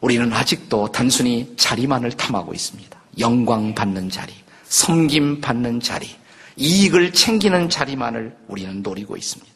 우리는 0.00 0.32
아직도 0.32 0.92
단순히 0.92 1.52
자리만을 1.56 2.12
탐하고 2.12 2.54
있습니다. 2.54 2.96
영광 3.18 3.74
받는 3.74 4.10
자리, 4.10 4.32
섬김 4.64 5.40
받는 5.40 5.80
자리, 5.80 6.08
이익을 6.56 7.12
챙기는 7.12 7.68
자리만을 7.68 8.36
우리는 8.46 8.82
노리고 8.82 9.16
있습니다. 9.16 9.52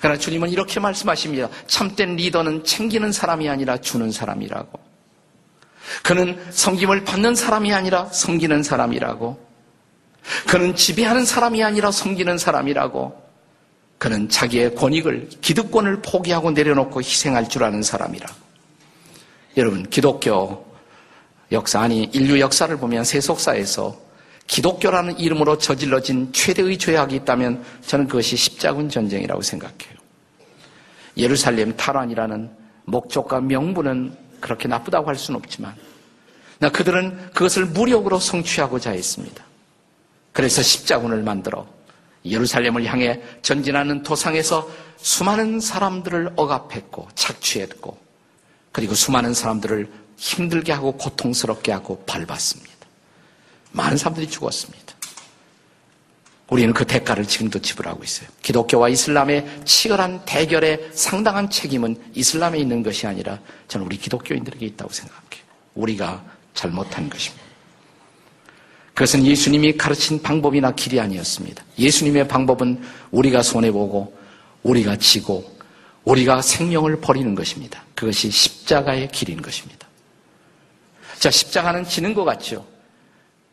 그러나 0.00 0.18
주님은 0.18 0.50
이렇게 0.50 0.78
말씀하십니다. 0.78 1.48
참된 1.66 2.16
리더는 2.16 2.64
챙기는 2.64 3.10
사람이 3.10 3.48
아니라 3.48 3.78
주는 3.78 4.12
사람이라고. 4.12 4.78
그는 6.02 6.38
섬김을 6.50 7.04
받는 7.04 7.34
사람이 7.34 7.72
아니라 7.72 8.06
섬기는 8.06 8.62
사람이라고. 8.62 9.45
그는 10.46 10.74
지배하는 10.74 11.24
사람이 11.24 11.62
아니라 11.62 11.90
섬기는 11.90 12.38
사람이라고. 12.38 13.26
그는 13.98 14.28
자기의 14.28 14.74
권익을, 14.74 15.30
기득권을 15.40 16.02
포기하고 16.02 16.50
내려놓고 16.50 17.00
희생할 17.00 17.48
줄 17.48 17.64
아는 17.64 17.82
사람이라. 17.82 18.28
여러분, 19.56 19.88
기독교 19.88 20.66
역사, 21.50 21.80
아니, 21.80 22.04
인류 22.12 22.38
역사를 22.40 22.76
보면 22.76 23.04
세속사에서 23.04 23.96
기독교라는 24.46 25.18
이름으로 25.18 25.58
저질러진 25.58 26.32
최대의 26.32 26.76
죄악이 26.76 27.16
있다면 27.16 27.64
저는 27.86 28.06
그것이 28.06 28.36
십자군 28.36 28.88
전쟁이라고 28.90 29.40
생각해요. 29.40 29.96
예루살렘 31.16 31.74
탈환이라는 31.76 32.50
목적과 32.84 33.40
명분은 33.40 34.14
그렇게 34.40 34.68
나쁘다고 34.68 35.08
할 35.08 35.16
수는 35.16 35.40
없지만, 35.40 35.74
나 36.58 36.68
그들은 36.68 37.30
그것을 37.32 37.64
무력으로 37.64 38.18
성취하고자 38.18 38.90
했습니다. 38.90 39.45
그래서 40.36 40.60
십자군을 40.60 41.22
만들어 41.22 41.66
예루살렘을 42.22 42.84
향해 42.84 43.22
전진하는 43.40 44.02
도상에서 44.02 44.70
수많은 44.98 45.60
사람들을 45.60 46.34
억압했고 46.36 47.08
착취했고 47.14 47.98
그리고 48.70 48.94
수많은 48.94 49.32
사람들을 49.32 49.90
힘들게 50.18 50.72
하고 50.72 50.92
고통스럽게 50.92 51.72
하고 51.72 52.04
밟았습니다. 52.04 52.70
많은 53.72 53.96
사람들이 53.96 54.28
죽었습니다. 54.28 54.94
우리는 56.50 56.74
그 56.74 56.84
대가를 56.84 57.26
지금도 57.26 57.60
지불하고 57.60 58.04
있어요. 58.04 58.28
기독교와 58.42 58.90
이슬람의 58.90 59.62
치열한 59.64 60.26
대결의 60.26 60.90
상당한 60.92 61.48
책임은 61.48 61.96
이슬람에 62.12 62.58
있는 62.58 62.82
것이 62.82 63.06
아니라 63.06 63.40
저는 63.68 63.86
우리 63.86 63.96
기독교인들에게 63.96 64.66
있다고 64.66 64.92
생각해요. 64.92 65.46
우리가 65.74 66.22
잘못한 66.52 67.08
것입니다. 67.08 67.45
그것은 68.96 69.26
예수님이 69.26 69.76
가르친 69.76 70.22
방법이나 70.22 70.74
길이 70.74 70.98
아니었습니다. 70.98 71.62
예수님의 71.78 72.28
방법은 72.28 72.82
우리가 73.10 73.42
손해보고 73.42 74.16
우리가 74.62 74.96
지고 74.96 75.44
우리가 76.04 76.40
생명을 76.40 77.02
버리는 77.02 77.34
것입니다. 77.34 77.84
그것이 77.94 78.30
십자가의 78.30 79.08
길인 79.08 79.42
것입니다. 79.42 79.86
자, 81.18 81.30
십자가는 81.30 81.84
지는 81.84 82.14
것 82.14 82.24
같죠. 82.24 82.66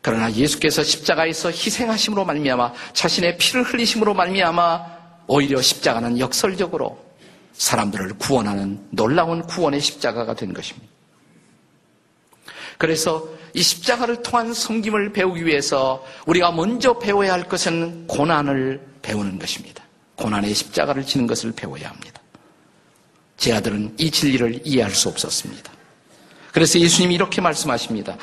그러나 0.00 0.32
예수께서 0.32 0.82
십자가에서 0.82 1.50
희생하심으로 1.50 2.24
말미암아 2.24 2.72
자신의 2.94 3.36
피를 3.36 3.64
흘리심으로 3.64 4.14
말미암아 4.14 4.86
오히려 5.26 5.60
십자가는 5.60 6.18
역설적으로 6.20 7.04
사람들을 7.52 8.14
구원하는 8.14 8.80
놀라운 8.88 9.42
구원의 9.42 9.82
십자가가 9.82 10.34
된 10.34 10.54
것입니다. 10.54 10.93
그래서 12.78 13.28
이 13.54 13.62
십자가를 13.62 14.22
통한 14.22 14.52
섬김을 14.52 15.12
배우기 15.12 15.46
위해서 15.46 16.04
우리가 16.26 16.50
먼저 16.52 16.98
배워야 16.98 17.32
할 17.32 17.44
것은 17.44 18.06
고난을 18.06 18.80
배우는 19.02 19.38
것입니다. 19.38 19.84
고난의 20.16 20.54
십자가를 20.54 21.04
지는 21.04 21.26
것을 21.26 21.52
배워야 21.52 21.88
합니다. 21.88 22.20
제 23.36 23.52
아들은 23.52 23.94
이 23.98 24.10
진리를 24.10 24.62
이해할 24.64 24.90
수 24.92 25.08
없었습니다. 25.08 25.72
그래서 26.54 26.78
예수님이 26.78 27.16
이렇게 27.16 27.40
말씀하십니다. 27.40 28.16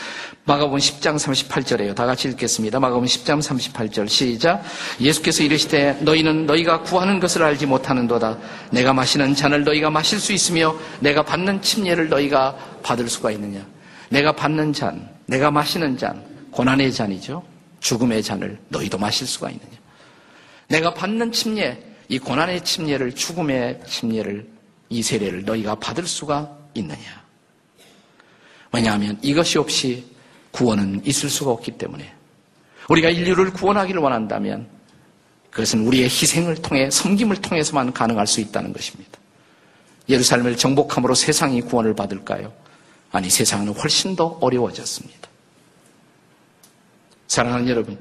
마가복음 0.46 0.79
10장 0.79 1.17
38절에요. 1.17 1.93
다 1.93 2.05
같이 2.05 2.29
읽겠습니다. 2.29 2.79
마가복음 2.79 3.05
10장 3.05 3.41
38절 3.41 4.08
시작. 4.08 4.63
예수께서 5.01 5.43
이르시되 5.43 5.98
너희는 6.00 6.46
너희가 6.46 6.81
구하는 6.81 7.20
것을 7.20 7.43
알지 7.43 7.65
못하는도다. 7.65 8.38
내가 8.72 8.93
마시는 8.93 9.36
잔을 9.36 9.65
너희가 9.65 9.89
마실 9.89 10.17
수 10.17 10.31
있으며 10.31 10.74
내가 11.01 11.24
받는 11.24 11.62
침례를 11.62 12.08
너희가 12.08 12.55
받을 12.81 13.10
수가 13.10 13.31
있느냐. 13.31 13.65
내가 14.11 14.33
받는 14.33 14.73
잔, 14.73 15.09
내가 15.25 15.49
마시는 15.49 15.97
잔, 15.97 16.21
고난의 16.51 16.91
잔이죠. 16.91 17.41
죽음의 17.79 18.21
잔을 18.21 18.59
너희도 18.67 18.97
마실 18.97 19.25
수가 19.25 19.49
있느냐. 19.49 19.71
내가 20.67 20.93
받는 20.93 21.31
침례, 21.31 21.81
이 22.09 22.19
고난의 22.19 22.65
침례를 22.65 23.15
죽음의 23.15 23.79
침례를 23.87 24.47
이 24.89 25.01
세례를 25.01 25.45
너희가 25.45 25.75
받을 25.75 26.05
수가 26.05 26.57
있느냐. 26.73 27.23
왜냐하면 28.73 29.17
이것이 29.21 29.57
없이 29.57 30.05
구원은 30.51 31.05
있을 31.05 31.29
수가 31.29 31.51
없기 31.51 31.71
때문에 31.77 32.13
우리가 32.89 33.09
인류를 33.09 33.53
구원하기를 33.53 34.01
원한다면 34.01 34.67
그것은 35.51 35.87
우리의 35.87 36.03
희생을 36.05 36.55
통해 36.61 36.89
섬김을 36.91 37.37
통해서만 37.37 37.93
가능할 37.93 38.27
수 38.27 38.41
있다는 38.41 38.73
것입니다. 38.73 39.11
예루살렘을 40.09 40.57
정복함으로 40.57 41.15
세상이 41.15 41.61
구원을 41.61 41.93
받을까요? 41.95 42.51
아니 43.11 43.29
세상은 43.29 43.69
훨씬 43.73 44.15
더 44.15 44.37
어려워졌습니다. 44.41 45.29
사랑하는 47.27 47.67
여러분, 47.69 47.97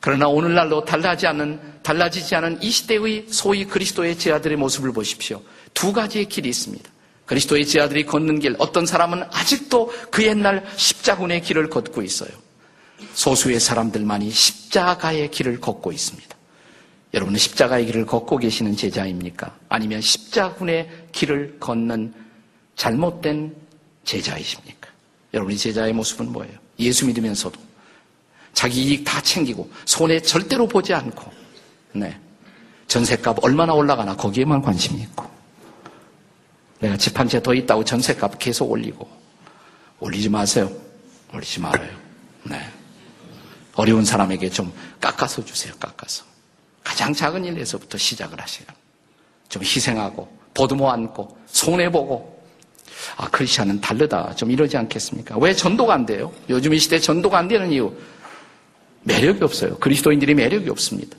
그러나 0.00 0.28
오늘날로 0.28 0.84
달라지 0.84 1.26
않는, 1.26 1.80
달라지지 1.82 2.34
않은 2.36 2.62
이 2.62 2.70
시대의 2.70 3.26
소위 3.28 3.64
그리스도의 3.64 4.18
제아들의 4.18 4.56
모습을 4.56 4.92
보십시오. 4.92 5.42
두 5.74 5.92
가지의 5.92 6.26
길이 6.26 6.48
있습니다. 6.48 6.88
그리스도의 7.26 7.66
제아들이 7.66 8.06
걷는 8.06 8.38
길, 8.38 8.56
어떤 8.58 8.86
사람은 8.86 9.24
아직도 9.30 9.92
그 10.10 10.24
옛날 10.24 10.64
십자군의 10.76 11.42
길을 11.42 11.68
걷고 11.68 12.02
있어요. 12.02 12.30
소수의 13.14 13.60
사람들만이 13.60 14.30
십자가의 14.30 15.30
길을 15.30 15.60
걷고 15.60 15.92
있습니다. 15.92 16.36
여러분은 17.14 17.38
십자가의 17.38 17.86
길을 17.86 18.06
걷고 18.06 18.38
계시는 18.38 18.76
제자입니까? 18.76 19.56
아니면 19.68 20.00
십자군의 20.00 20.88
길을 21.12 21.58
걷는 21.58 22.14
잘못된 22.76 23.54
제자이십니까? 24.08 24.88
여러분이 25.34 25.58
제자의 25.58 25.92
모습은 25.92 26.32
뭐예요? 26.32 26.54
예수 26.78 27.06
믿으면서도 27.06 27.60
자기 28.54 28.82
이익 28.84 29.04
다 29.04 29.20
챙기고 29.20 29.70
손에 29.84 30.20
절대로 30.20 30.66
보지 30.66 30.94
않고 30.94 31.30
네. 31.92 32.18
전세값 32.86 33.44
얼마나 33.44 33.74
올라가나 33.74 34.16
거기에만 34.16 34.62
관심이 34.62 35.02
있고 35.02 35.28
내가 36.80 36.96
집 36.96 37.18
한 37.18 37.28
채 37.28 37.42
더 37.42 37.52
있다고 37.52 37.84
전세값 37.84 38.38
계속 38.38 38.70
올리고 38.70 39.06
올리지 40.00 40.28
마세요. 40.30 40.70
올리지 41.34 41.60
말아요. 41.60 41.90
네. 42.44 42.58
어려운 43.74 44.04
사람에게 44.04 44.48
좀 44.48 44.72
깎아서 45.00 45.44
주세요. 45.44 45.74
깎아서. 45.78 46.24
가장 46.82 47.12
작은 47.12 47.44
일에서부터 47.44 47.98
시작을 47.98 48.40
하세요. 48.40 48.66
좀 49.50 49.62
희생하고 49.62 50.26
보듬어 50.54 50.88
안고 50.90 51.36
손해 51.46 51.90
보고 51.92 52.37
아 53.16 53.28
크리스천은 53.28 53.80
다르다 53.80 54.34
좀 54.34 54.50
이러지 54.50 54.76
않겠습니까? 54.76 55.36
왜 55.38 55.54
전도가 55.54 55.94
안 55.94 56.06
돼요? 56.06 56.32
요즘 56.48 56.74
이 56.74 56.78
시대 56.78 56.98
전도가 56.98 57.38
안 57.38 57.48
되는 57.48 57.70
이유 57.72 57.92
매력이 59.02 59.42
없어요. 59.42 59.78
그리스도인들이 59.78 60.34
매력이 60.34 60.68
없습니다. 60.70 61.16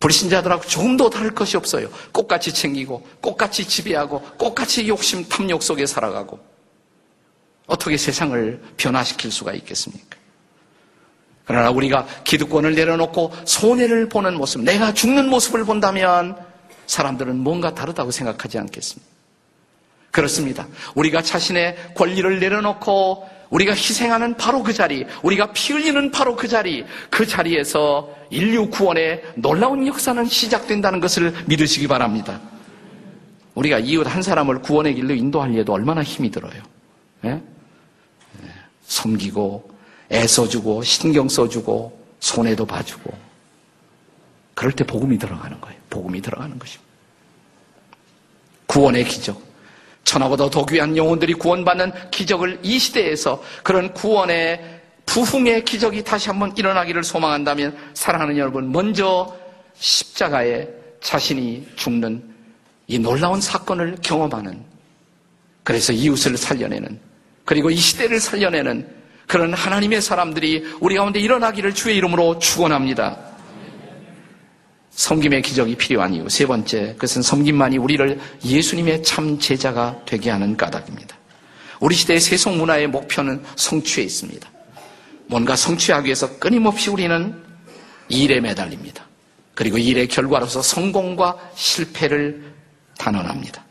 불신자들하고 0.00 0.66
조금도 0.66 1.10
다를 1.10 1.34
것이 1.34 1.56
없어요. 1.56 1.88
꽃같이 2.12 2.52
챙기고, 2.52 3.06
꽃같이 3.22 3.66
지배하고, 3.66 4.20
꽃같이 4.36 4.86
욕심, 4.86 5.26
탐욕 5.28 5.62
속에 5.62 5.86
살아가고. 5.86 6.38
어떻게 7.66 7.96
세상을 7.96 8.62
변화시킬 8.76 9.32
수가 9.32 9.54
있겠습니까? 9.54 10.18
그러나 11.46 11.70
우리가 11.70 12.06
기득권을 12.24 12.74
내려놓고 12.74 13.32
손해를 13.46 14.08
보는 14.08 14.36
모습, 14.36 14.62
내가 14.62 14.92
죽는 14.92 15.28
모습을 15.28 15.64
본다면 15.64 16.36
사람들은 16.86 17.38
뭔가 17.38 17.74
다르다고 17.74 18.10
생각하지 18.10 18.58
않겠습니까? 18.58 19.13
그렇습니다. 20.14 20.68
우리가 20.94 21.22
자신의 21.22 21.94
권리를 21.96 22.38
내려놓고 22.38 23.28
우리가 23.50 23.72
희생하는 23.72 24.36
바로 24.36 24.62
그 24.62 24.72
자리, 24.72 25.04
우리가 25.24 25.52
피 25.52 25.72
흘리는 25.72 26.12
바로 26.12 26.36
그 26.36 26.46
자리, 26.46 26.84
그 27.10 27.26
자리에서 27.26 28.14
인류 28.30 28.70
구원의 28.70 29.24
놀라운 29.34 29.84
역사는 29.88 30.26
시작된다는 30.26 31.00
것을 31.00 31.34
믿으시기 31.46 31.88
바랍니다. 31.88 32.40
우리가 33.56 33.80
이웃 33.80 34.06
한 34.06 34.22
사람을 34.22 34.62
구원의 34.62 34.94
길로 34.94 35.14
인도하려도 35.14 35.72
얼마나 35.72 36.04
힘이 36.04 36.30
들어요. 36.30 36.62
예? 37.24 37.42
섬기고, 38.86 39.68
애써주고, 40.12 40.84
신경 40.84 41.28
써주고, 41.28 42.06
손해도 42.20 42.66
봐주고. 42.66 43.12
그럴 44.54 44.70
때 44.70 44.84
복음이 44.84 45.18
들어가는 45.18 45.60
거예요. 45.60 45.76
복음이 45.90 46.22
들어가는 46.22 46.56
것입니다. 46.56 46.84
구원의 48.66 49.04
기적. 49.06 49.53
천하보다 50.04 50.50
더 50.50 50.64
귀한 50.66 50.96
영혼들이 50.96 51.34
구원받는 51.34 52.10
기적을 52.10 52.60
이 52.62 52.78
시대에서 52.78 53.42
그런 53.62 53.92
구원의 53.92 54.82
부흥의 55.06 55.64
기적이 55.64 56.02
다시 56.04 56.28
한번 56.28 56.52
일어나기를 56.56 57.02
소망한다면 57.04 57.76
사랑하는 57.94 58.38
여러분 58.38 58.70
먼저 58.70 59.34
십자가에 59.74 60.66
자신이 61.00 61.66
죽는 61.76 62.22
이 62.86 62.98
놀라운 62.98 63.40
사건을 63.40 63.96
경험하는 64.02 64.62
그래서 65.62 65.92
이웃을 65.92 66.36
살려내는 66.36 66.98
그리고 67.44 67.70
이 67.70 67.76
시대를 67.76 68.20
살려내는 68.20 68.86
그런 69.26 69.54
하나님의 69.54 70.02
사람들이 70.02 70.76
우리 70.80 70.96
가운데 70.96 71.18
일어나기를 71.18 71.74
주의 71.74 71.96
이름으로 71.96 72.38
축원합니다. 72.38 73.33
섬김의 74.94 75.42
기적이 75.42 75.74
필요한 75.76 76.14
이유. 76.14 76.28
세 76.28 76.46
번째, 76.46 76.92
그것은 76.94 77.22
섬김만이 77.22 77.78
우리를 77.78 78.20
예수님의 78.44 79.02
참 79.02 79.38
제자가 79.38 80.00
되게 80.06 80.30
하는 80.30 80.56
까닭입니다. 80.56 81.16
우리 81.80 81.94
시대의 81.94 82.20
세속 82.20 82.56
문화의 82.56 82.86
목표는 82.86 83.42
성취에 83.56 84.04
있습니다. 84.04 84.48
뭔가 85.26 85.56
성취하기 85.56 86.06
위해서 86.06 86.38
끊임없이 86.38 86.90
우리는 86.90 87.34
일에 88.08 88.40
매달립니다. 88.40 89.04
그리고 89.54 89.78
일의 89.78 90.08
결과로서 90.08 90.62
성공과 90.62 91.36
실패를 91.54 92.52
단언합니다. 92.98 93.64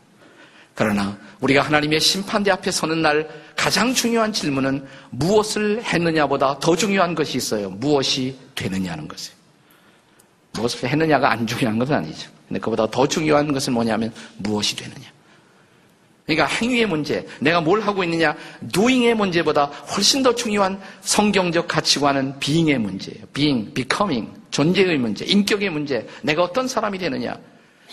그러나 0.74 1.16
우리가 1.40 1.62
하나님의 1.62 2.00
심판대 2.00 2.50
앞에 2.50 2.70
서는 2.70 3.00
날 3.00 3.28
가장 3.56 3.94
중요한 3.94 4.32
질문은 4.32 4.84
무엇을 5.10 5.82
했느냐보다 5.84 6.58
더 6.58 6.76
중요한 6.76 7.14
것이 7.14 7.38
있어요. 7.38 7.70
무엇이 7.70 8.36
되느냐는 8.54 9.06
것이에요. 9.06 9.43
무엇을 10.54 10.88
했느냐가 10.88 11.30
안 11.30 11.46
중요한 11.46 11.78
것은 11.78 11.94
아니죠. 11.94 12.30
근데 12.48 12.60
그보다 12.60 12.90
더 12.90 13.06
중요한 13.06 13.52
것은 13.52 13.72
뭐냐면 13.72 14.12
무엇이 14.38 14.76
되느냐. 14.76 15.14
그러니까 16.26 16.46
행위의 16.46 16.86
문제, 16.86 17.26
내가 17.40 17.60
뭘 17.60 17.82
하고 17.82 18.02
있느냐, 18.02 18.34
doing의 18.72 19.14
문제보다 19.14 19.66
훨씬 19.66 20.22
더 20.22 20.34
중요한 20.34 20.80
성경적 21.02 21.68
가치관은 21.68 22.38
being의 22.40 22.78
문제예요. 22.78 23.26
being, 23.34 23.74
becoming, 23.74 24.32
존재의 24.50 24.96
문제, 24.96 25.26
인격의 25.26 25.68
문제, 25.68 26.06
내가 26.22 26.44
어떤 26.44 26.66
사람이 26.66 26.98
되느냐. 26.98 27.36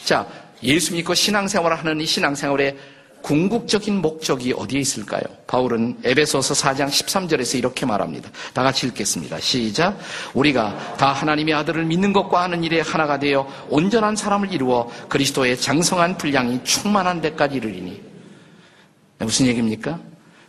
자, 0.06 0.26
예수 0.64 0.94
믿고 0.94 1.14
신앙생활을 1.14 1.78
하는 1.78 2.00
이 2.00 2.06
신앙생활의 2.06 2.78
궁극적인 3.22 4.02
목적이 4.02 4.54
어디에 4.58 4.80
있을까요? 4.80 5.22
바울은 5.48 6.00
에베소서 6.04 6.54
4장 6.54 6.88
13절에서 6.88 7.58
이렇게 7.58 7.86
말합니다. 7.86 8.30
다 8.54 8.64
같이 8.64 8.88
읽겠습니다. 8.88 9.40
시작. 9.40 9.98
우리가 10.34 10.96
다 10.98 11.12
하나님의 11.12 11.54
아들을 11.54 11.86
믿는 11.86 12.14
것과 12.14 12.44
하는 12.44 12.64
일에 12.64 12.82
하나가 12.82 13.20
되어 13.20 13.48
온전한 13.70 14.16
사람을 14.16 14.52
이루어 14.52 14.90
그리스도의 15.10 15.58
장성한 15.58 16.18
분량이 16.18 16.64
충만한 16.64 17.22
데까지 17.22 17.58
이르리니. 17.58 18.02
무슨 19.20 19.46
얘기입니까? 19.48 20.00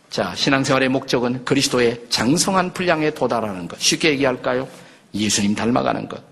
자, 0.09 0.33
신앙생활의 0.35 0.89
목적은 0.89 1.45
그리스도의 1.45 2.01
장성한 2.09 2.73
분량에 2.73 3.11
도달하는 3.11 3.67
것. 3.67 3.79
쉽게 3.79 4.09
얘기할까요? 4.11 4.67
예수님 5.13 5.55
닮아가는 5.55 6.07
것. 6.07 6.23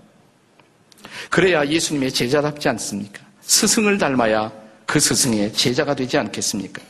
그래야 1.30 1.66
예수님의 1.66 2.12
제자답지 2.12 2.68
않습니까? 2.68 3.22
스승을 3.40 3.98
닮아야 3.98 4.61
그 4.92 5.00
스승의 5.00 5.54
제자가 5.54 5.94
되지 5.94 6.18
않겠습니까? 6.18 6.82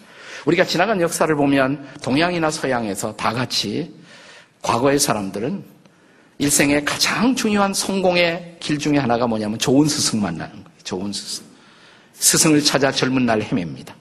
우리가 0.47 0.65
지나간 0.65 1.01
역사를 1.01 1.33
보면 1.37 1.87
동양이나 2.03 2.51
서양에서 2.51 3.15
다 3.15 3.33
같이 3.33 3.95
과거의 4.61 4.99
사람들은 4.99 5.63
일생의 6.39 6.85
가장 6.85 7.37
중요한 7.37 7.73
성공의 7.73 8.57
길 8.59 8.77
중에 8.77 8.99
하나가 8.99 9.29
뭐냐면 9.29 9.57
좋은 9.61 9.87
스승 9.87 10.21
만나는 10.21 10.53
거예요. 10.65 10.79
좋은 10.83 11.13
스승. 11.13 11.45
스승을 12.15 12.65
찾아 12.65 12.91
젊은 12.91 13.25
날 13.25 13.41
헤맵니다. 13.41 13.95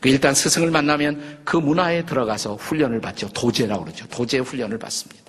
그 0.00 0.08
일단 0.08 0.34
스승을 0.34 0.72
만나면 0.72 1.42
그 1.44 1.56
문화에 1.56 2.04
들어가서 2.04 2.56
훈련을 2.56 3.00
받죠. 3.00 3.28
도제라고 3.28 3.84
그러죠. 3.84 4.08
도제 4.08 4.38
훈련을 4.38 4.76
받습니다. 4.76 5.22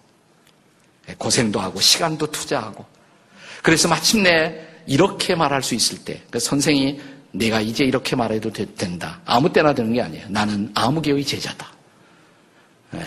예, 1.10 1.16
고생도 1.20 1.60
하고 1.60 1.80
시간도 1.80 2.32
투자하고 2.32 2.84
그래서 3.62 3.88
마침내 3.88 4.60
이렇게 4.88 5.36
말할 5.36 5.62
수 5.62 5.76
있을 5.76 6.00
때 6.00 6.24
그 6.32 6.40
선생이 6.40 7.00
내가 7.38 7.62
이제 7.62 7.84
이렇게 7.84 8.16
말해도 8.16 8.52
된다. 8.52 9.20
아무 9.26 9.52
때나 9.52 9.74
되는 9.74 9.94
게 9.94 10.02
아니에요. 10.02 10.26
나는 10.30 10.72
아무개의 10.74 11.24
제자다. 11.24 11.72
예, 12.96 13.06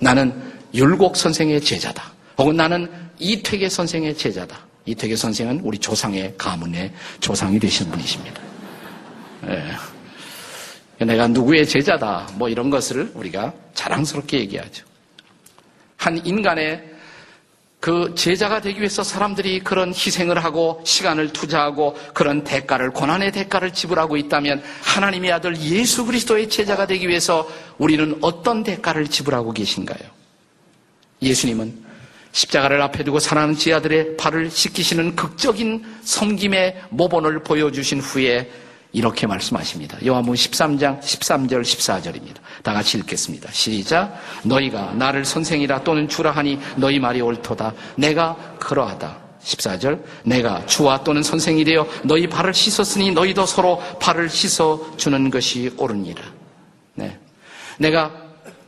나는 0.00 0.32
율곡 0.74 1.16
선생의 1.16 1.60
제자다. 1.60 2.12
혹은 2.38 2.56
나는 2.56 2.88
이택의 3.18 3.70
선생의 3.70 4.16
제자다. 4.16 4.58
이택의 4.86 5.16
선생은 5.16 5.60
우리 5.64 5.78
조상의 5.78 6.34
가문의 6.36 6.92
조상이 7.20 7.58
되신 7.58 7.90
분이십니다. 7.90 8.40
예. 9.48 11.04
내가 11.04 11.28
누구의 11.28 11.66
제자다. 11.66 12.28
뭐 12.34 12.48
이런 12.48 12.70
것을 12.70 13.10
우리가 13.14 13.52
자랑스럽게 13.74 14.40
얘기하죠. 14.40 14.84
한 15.96 16.24
인간의 16.24 16.95
그 17.80 18.14
제자가 18.16 18.60
되기 18.60 18.78
위해서 18.80 19.02
사람들이 19.02 19.60
그런 19.60 19.90
희생을 19.90 20.42
하고 20.42 20.80
시간을 20.84 21.32
투자하고 21.32 21.96
그런 22.14 22.42
대가를 22.42 22.90
고난의 22.90 23.32
대가를 23.32 23.72
지불하고 23.72 24.16
있다면 24.16 24.62
하나님의 24.82 25.32
아들 25.32 25.56
예수 25.60 26.04
그리스도의 26.06 26.48
제자가 26.48 26.86
되기 26.86 27.06
위해서 27.08 27.48
우리는 27.78 28.18
어떤 28.22 28.62
대가를 28.62 29.06
지불하고 29.08 29.52
계신가요? 29.52 29.98
예수님은 31.22 31.84
십자가를 32.32 32.82
앞에 32.82 33.04
두고 33.04 33.18
사랑하는 33.18 33.54
지 33.54 33.72
아들의 33.72 34.16
발을 34.16 34.50
씻기시는 34.50 35.16
극적인 35.16 35.84
섬김의 36.02 36.82
모본을 36.90 37.42
보여주신 37.42 38.00
후에 38.00 38.50
이렇게 38.96 39.26
말씀하십니다. 39.26 39.98
요한복음 40.06 40.34
13장 40.34 40.98
13절 41.02 41.60
14절입니다. 41.60 42.36
다 42.62 42.72
같이 42.72 42.96
읽겠습니다. 42.96 43.52
시작. 43.52 44.18
너희가 44.42 44.94
나를 44.94 45.22
선생이라 45.26 45.84
또는 45.84 46.08
주라 46.08 46.30
하니 46.30 46.58
너희 46.76 46.98
말이 46.98 47.20
옳도다. 47.20 47.74
내가 47.96 48.34
그러하다. 48.58 49.18
14절. 49.42 50.02
내가 50.24 50.64
주와 50.64 51.04
또는 51.04 51.22
선생이 51.22 51.62
되어 51.64 51.86
너희 52.04 52.26
발을 52.26 52.54
씻었으니 52.54 53.12
너희도 53.12 53.44
서로 53.44 53.82
발을 54.00 54.30
씻어 54.30 54.96
주는 54.96 55.28
것이 55.30 55.74
옳으니라. 55.76 56.22
네. 56.94 57.18
내가 57.76 58.10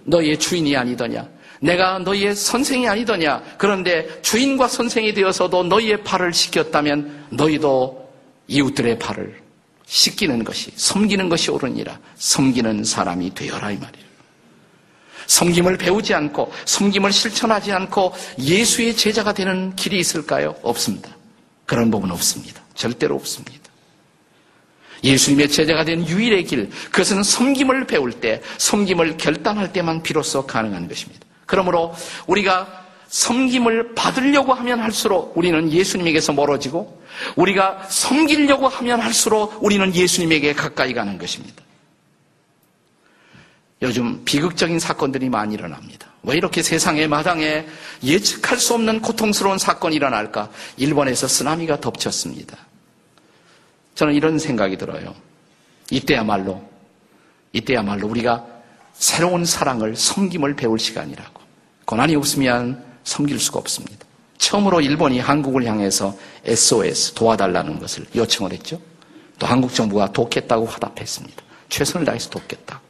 너희의 0.05 0.38
주인이 0.38 0.77
아니더냐? 0.77 1.27
내가 1.62 2.01
너희의 2.01 2.35
선생이 2.35 2.87
아니더냐? 2.87 3.43
그런데 3.57 4.21
주인과 4.21 4.69
선생이 4.69 5.14
되어서도 5.14 5.64
너희의 5.64 6.05
발을 6.05 6.35
씻겼다면 6.35 7.29
너희도 7.31 8.11
이웃들의 8.47 8.99
발을 8.99 9.47
씻기는 9.88 10.44
것이 10.44 10.70
섬기는 10.77 11.29
것이 11.29 11.51
옳으니라 11.51 11.98
섬기는 12.16 12.85
사람이 12.85 13.35
되어라 13.35 13.70
이 13.72 13.79
말이에요. 13.79 14.09
섬김을 15.27 15.79
배우지 15.79 16.14
않고 16.14 16.53
섬김을 16.64 17.12
실천하지 17.12 17.72
않고 17.72 18.14
예수의 18.38 18.96
제자가 18.96 19.33
되는 19.33 19.74
길이 19.77 19.98
있을까요? 19.98 20.55
없습니다. 20.62 21.11
그런 21.66 21.90
부분 21.90 22.11
없습니다. 22.11 22.62
절대로 22.74 23.14
없습니다. 23.16 23.59
예수님의 25.05 25.48
제자가 25.48 25.85
된 25.85 26.07
유일의 26.07 26.44
길, 26.44 26.70
그것은 26.90 27.22
섬김을 27.22 27.87
배울 27.87 28.12
때, 28.12 28.42
섬김을 28.57 29.16
결단할 29.16 29.72
때만 29.72 30.03
비로소 30.03 30.44
가능한 30.44 30.88
것입니다. 30.88 31.24
그러므로 31.46 31.94
우리가 32.27 32.88
섬김을 33.09 33.94
받으려고 33.94 34.53
하면 34.55 34.81
할수록 34.81 35.37
우리는 35.37 35.73
예수님에게서 35.73 36.33
멀어지고 36.33 37.03
우리가 37.37 37.85
섬기려고 37.88 38.68
하면 38.68 39.01
할수록 39.01 39.62
우리는 39.62 39.94
예수님에게 39.94 40.53
가까이 40.53 40.92
가는 40.92 41.18
것입니다. 41.18 41.62
요즘 43.81 44.25
비극적인 44.25 44.79
사건들이 44.79 45.29
많이 45.29 45.55
일어납니다. 45.55 46.09
왜 46.25 46.37
이렇게 46.37 46.62
세상의 46.62 47.09
마당에 47.09 47.66
예측할 48.03 48.59
수 48.59 48.75
없는 48.75 49.01
고통스러운 49.01 49.57
사건이 49.57 49.97
일어날까? 49.97 50.51
일본에서 50.77 51.29
쓰나미가 51.29 51.81
덮쳤습니다. 51.81 52.59
저는 53.94 54.14
이런 54.14 54.38
생각이 54.38 54.77
들어요. 54.77 55.14
이때야말로, 55.90 56.68
이때야말로 57.53 58.09
우리가 58.09 58.44
새로운 58.94 59.44
사랑을, 59.44 59.97
섬김을 59.97 60.57
배울 60.57 60.79
시간이라고. 60.79 61.40
고난이 61.85 62.16
없으면 62.16 62.88
섬길 63.09 63.40
수가 63.40 63.59
없습니다. 63.59 64.07
처음으로 64.37 64.81
일본이 64.81 65.18
한국을 65.18 65.64
향해서 65.64 66.16
SOS 66.44 67.14
도와달라는 67.14 67.79
것을 67.79 68.05
요청을 68.14 68.53
했죠. 68.53 68.81
또 69.38 69.47
한국 69.47 69.75
정부가 69.75 70.12
돕겠다고 70.12 70.66
화답했습니다. 70.66 71.42
최선을 71.71 72.05
다해서 72.05 72.29
돕겠다. 72.31 72.81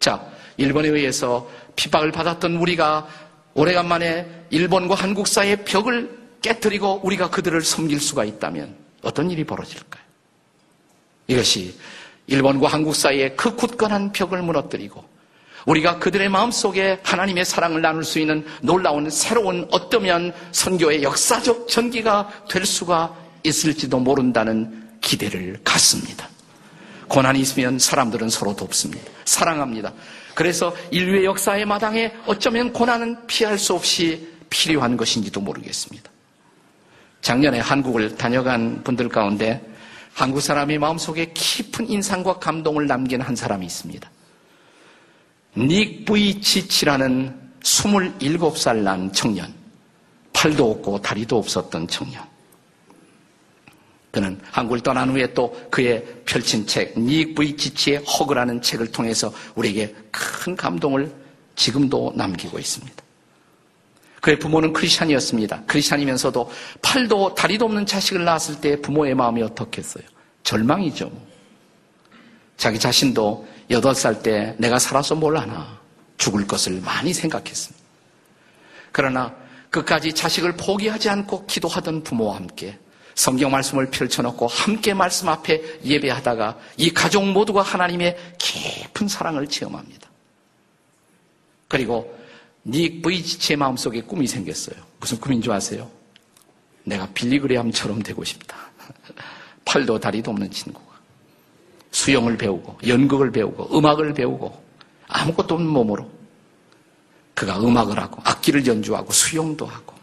자, 0.00 0.26
일본에 0.56 0.88
의해서 0.88 1.48
핍박을 1.76 2.10
받았던 2.12 2.56
우리가 2.56 3.06
오래간만에 3.54 4.46
일본과 4.50 4.94
한국 4.96 5.28
사이의 5.28 5.64
벽을 5.64 6.18
깨뜨리고 6.42 7.00
우리가 7.04 7.30
그들을 7.30 7.62
섬길 7.62 8.00
수가 8.00 8.24
있다면 8.24 8.76
어떤 9.02 9.30
일이 9.30 9.44
벌어질까요? 9.44 10.02
이것이 11.28 11.78
일본과 12.26 12.68
한국 12.68 12.94
사이의 12.94 13.36
그 13.36 13.54
굳건한 13.54 14.12
벽을 14.12 14.42
무너뜨리고 14.42 15.04
우리가 15.66 15.98
그들의 15.98 16.28
마음 16.28 16.50
속에 16.50 17.00
하나님의 17.02 17.44
사랑을 17.44 17.82
나눌 17.82 18.04
수 18.04 18.18
있는 18.18 18.46
놀라운 18.62 19.10
새로운 19.10 19.66
어떠면 19.70 20.32
선교의 20.52 21.02
역사적 21.02 21.68
전기가 21.68 22.30
될 22.48 22.64
수가 22.64 23.14
있을지도 23.42 23.98
모른다는 23.98 24.88
기대를 25.00 25.60
갖습니다. 25.64 26.28
고난이 27.08 27.40
있으면 27.40 27.78
사람들은 27.78 28.28
서로 28.30 28.54
돕습니다. 28.56 29.10
사랑합니다. 29.24 29.92
그래서 30.34 30.74
인류의 30.90 31.24
역사의 31.24 31.64
마당에 31.64 32.12
어쩌면 32.26 32.72
고난은 32.72 33.26
피할 33.26 33.58
수 33.58 33.74
없이 33.74 34.28
필요한 34.50 34.96
것인지도 34.96 35.40
모르겠습니다. 35.40 36.10
작년에 37.22 37.58
한국을 37.58 38.16
다녀간 38.16 38.82
분들 38.84 39.08
가운데 39.08 39.64
한국 40.14 40.40
사람의 40.40 40.78
마음속에 40.78 41.32
깊은 41.34 41.90
인상과 41.90 42.38
감동을 42.38 42.86
남긴 42.86 43.20
한 43.20 43.34
사람이 43.34 43.66
있습니다. 43.66 44.08
닉 45.56 46.04
부이치치라는 46.04 47.34
27살 47.60 48.76
난 48.78 49.12
청년. 49.12 49.52
팔도 50.32 50.70
없고 50.70 51.00
다리도 51.00 51.38
없었던 51.38 51.88
청년. 51.88 52.22
그는 54.10 54.38
한국을 54.50 54.80
떠난 54.80 55.10
후에 55.10 55.32
또 55.34 55.54
그의 55.70 56.04
펼친 56.24 56.66
책, 56.66 56.98
닉 56.98 57.34
부이치치의 57.34 57.98
허그라는 57.98 58.62
책을 58.62 58.92
통해서 58.92 59.32
우리에게 59.54 59.94
큰 60.10 60.54
감동을 60.56 61.12
지금도 61.54 62.12
남기고 62.14 62.58
있습니다. 62.58 62.94
그의 64.20 64.38
부모는 64.38 64.72
크리스찬이었습니다. 64.72 65.64
크리스찬이면서도 65.66 66.50
팔도 66.82 67.34
다리도 67.34 67.64
없는 67.66 67.86
자식을 67.86 68.24
낳았을 68.24 68.60
때 68.60 68.80
부모의 68.80 69.14
마음이 69.14 69.42
어떻겠어요? 69.42 70.04
절망이죠. 70.42 71.10
자기 72.56 72.78
자신도 72.78 73.46
여덟 73.70 73.94
살때 73.94 74.54
내가 74.58 74.78
살아서 74.78 75.14
뭘하나 75.14 75.78
죽을 76.16 76.46
것을 76.46 76.80
많이 76.80 77.12
생각했습니다. 77.12 77.84
그러나 78.92 79.34
끝까지 79.70 80.14
자식을 80.14 80.56
포기하지 80.56 81.10
않고 81.10 81.46
기도하던 81.46 82.02
부모와 82.02 82.36
함께 82.36 82.78
성경 83.14 83.50
말씀을 83.50 83.90
펼쳐놓고 83.90 84.46
함께 84.46 84.94
말씀 84.94 85.28
앞에 85.28 85.80
예배하다가 85.84 86.58
이 86.76 86.92
가족 86.92 87.26
모두가 87.26 87.62
하나님의 87.62 88.16
깊은 88.38 89.08
사랑을 89.08 89.46
체험합니다. 89.46 90.08
그리고 91.68 92.16
닉 92.64 93.02
브이지치의 93.02 93.56
마음속에 93.56 94.02
꿈이 94.02 94.26
생겼어요. 94.26 94.76
무슨 94.98 95.18
꿈인 95.18 95.40
줄 95.40 95.52
아세요? 95.52 95.90
내가 96.84 97.08
빌리그레암처럼 97.12 98.02
되고 98.02 98.22
싶다. 98.22 98.56
팔도 99.64 99.98
다리도 99.98 100.30
없는 100.30 100.50
친구. 100.50 100.80
수영을 101.90 102.36
배우고 102.36 102.78
연극을 102.86 103.30
배우고 103.30 103.76
음악을 103.76 104.14
배우고 104.14 104.64
아무것도 105.08 105.54
없는 105.54 105.70
몸으로 105.70 106.10
그가 107.34 107.60
음악을 107.60 107.98
하고 107.98 108.20
악기를 108.24 108.66
연주하고 108.66 109.12
수영도 109.12 109.66
하고 109.66 109.94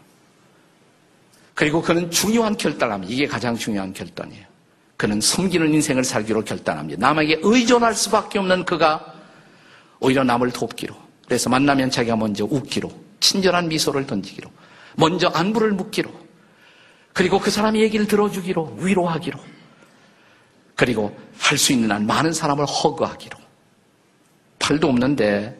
그리고 1.54 1.80
그는 1.80 2.10
중요한 2.10 2.56
결단합니다. 2.56 3.12
이게 3.12 3.26
가장 3.26 3.56
중요한 3.56 3.92
결단이에요. 3.92 4.44
그는 4.96 5.20
섬기는 5.20 5.72
인생을 5.74 6.04
살기로 6.04 6.44
결단합니다. 6.44 7.06
남에게 7.06 7.40
의존할 7.42 7.94
수밖에 7.94 8.38
없는 8.38 8.64
그가 8.64 9.14
오히려 10.00 10.24
남을 10.24 10.50
돕기로 10.52 10.94
그래서 11.26 11.48
만나면 11.50 11.90
자기가 11.90 12.16
먼저 12.16 12.44
웃기로 12.44 12.90
친절한 13.20 13.68
미소를 13.68 14.06
던지기로 14.06 14.50
먼저 14.96 15.28
안부를 15.28 15.72
묻기로 15.72 16.10
그리고 17.12 17.38
그 17.38 17.50
사람의 17.50 17.80
얘기를 17.82 18.06
들어주기로 18.06 18.78
위로하기로 18.80 19.38
그리고 20.74 21.16
할 21.38 21.58
수 21.58 21.72
있는 21.72 21.90
한 21.92 22.06
많은 22.06 22.32
사람을 22.32 22.64
허그하기로. 22.66 23.38
팔도 24.58 24.88
없는데 24.88 25.58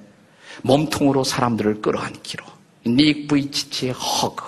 몸통으로 0.62 1.24
사람들을 1.24 1.82
끌어안기로. 1.82 2.44
닉 2.86 3.28
브이치치의 3.28 3.92
허그. 3.92 4.44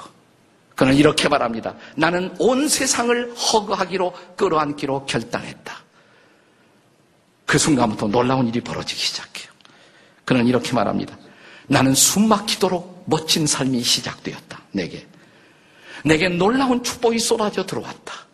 그는 0.75 0.95
이렇게 0.95 1.29
말합니다. 1.29 1.75
나는 1.97 2.35
온 2.39 2.69
세상을 2.69 3.35
허그하기로 3.35 4.13
끌어안기로 4.37 5.07
결단했다. 5.07 5.75
그 7.47 7.59
순간부터 7.59 8.09
놀라운 8.09 8.49
일이 8.49 8.61
벌어지기 8.61 9.01
시작해요. 9.01 9.53
그는 10.25 10.47
이렇게 10.47 10.73
말합니다. 10.73 11.17
나는 11.69 11.95
숨막히도록 11.95 13.05
멋진 13.07 13.47
삶이 13.47 13.83
시작되었다. 13.83 14.61
내게. 14.73 15.07
내게 16.05 16.29
놀라운 16.29 16.83
축복이 16.83 17.19
쏟아져 17.19 17.65
들어왔다. 17.65 18.26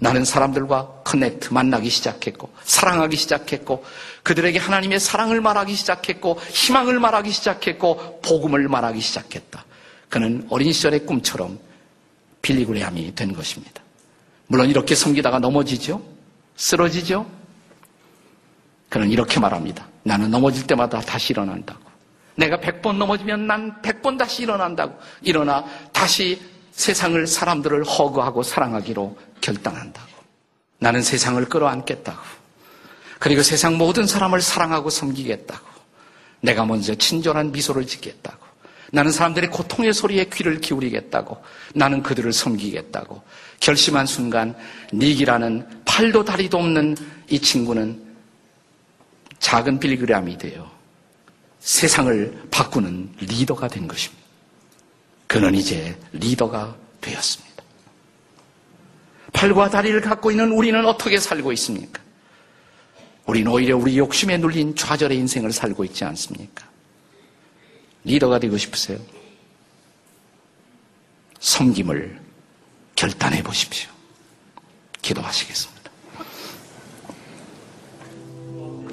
나는 0.00 0.24
사람들과 0.24 1.02
커넥트, 1.04 1.52
만나기 1.52 1.90
시작했고, 1.90 2.50
사랑하기 2.64 3.16
시작했고, 3.16 3.84
그들에게 4.22 4.58
하나님의 4.58 4.98
사랑을 4.98 5.42
말하기 5.42 5.74
시작했고, 5.74 6.40
희망을 6.50 6.98
말하기 6.98 7.30
시작했고, 7.30 8.20
복음을 8.22 8.66
말하기 8.66 8.98
시작했다. 8.98 9.64
그는 10.08 10.46
어린 10.50 10.72
시절의 10.72 11.04
꿈처럼 11.04 11.58
빌리그레함이 12.40 13.14
된 13.14 13.34
것입니다. 13.34 13.82
물론 14.46 14.70
이렇게 14.70 14.94
섬기다가 14.94 15.38
넘어지죠? 15.38 16.02
쓰러지죠? 16.56 17.26
그는 18.88 19.10
이렇게 19.10 19.38
말합니다. 19.38 19.86
나는 20.02 20.30
넘어질 20.30 20.66
때마다 20.66 21.00
다시 21.00 21.34
일어난다고. 21.34 21.78
내가 22.36 22.58
100번 22.58 22.96
넘어지면 22.96 23.46
난 23.46 23.82
100번 23.82 24.18
다시 24.18 24.42
일어난다고. 24.44 24.98
일어나 25.20 25.64
다시 25.92 26.40
세상을 26.80 27.26
사람들을 27.26 27.84
허그하고 27.84 28.42
사랑하기로 28.42 29.16
결단한다고. 29.42 30.08
나는 30.78 31.02
세상을 31.02 31.44
끌어안겠다고. 31.44 32.18
그리고 33.18 33.42
세상 33.42 33.76
모든 33.76 34.06
사람을 34.06 34.40
사랑하고 34.40 34.88
섬기겠다고. 34.88 35.68
내가 36.40 36.64
먼저 36.64 36.94
친절한 36.94 37.52
미소를 37.52 37.86
짓겠다고. 37.86 38.46
나는 38.92 39.12
사람들의 39.12 39.50
고통의 39.50 39.92
소리에 39.92 40.30
귀를 40.32 40.62
기울이겠다고. 40.62 41.42
나는 41.74 42.02
그들을 42.02 42.32
섬기겠다고. 42.32 43.22
결심한 43.60 44.06
순간 44.06 44.56
닉이라는 44.94 45.82
팔도 45.84 46.24
다리도 46.24 46.56
없는 46.56 46.96
이 47.28 47.38
친구는 47.38 48.02
작은 49.38 49.80
빌그램이 49.80 50.38
되어 50.38 50.70
세상을 51.58 52.48
바꾸는 52.50 53.16
리더가 53.20 53.68
된 53.68 53.86
것입니다. 53.86 54.29
그는 55.30 55.54
이제 55.54 55.96
리더가 56.12 56.74
되었습니다. 57.00 57.62
팔과 59.32 59.70
다리를 59.70 60.00
갖고 60.00 60.32
있는 60.32 60.50
우리는 60.50 60.84
어떻게 60.84 61.20
살고 61.20 61.52
있습니까? 61.52 62.02
우리는 63.26 63.48
오히려 63.48 63.76
우리 63.76 63.96
욕심에 63.96 64.38
눌린 64.38 64.74
좌절의 64.74 65.16
인생을 65.18 65.52
살고 65.52 65.84
있지 65.84 66.04
않습니까? 66.04 66.68
리더가 68.02 68.40
되고 68.40 68.58
싶으세요? 68.58 68.98
섬김을 71.38 72.20
결단해 72.96 73.44
보십시오. 73.44 73.88
기도하시겠습니다. 75.00 75.90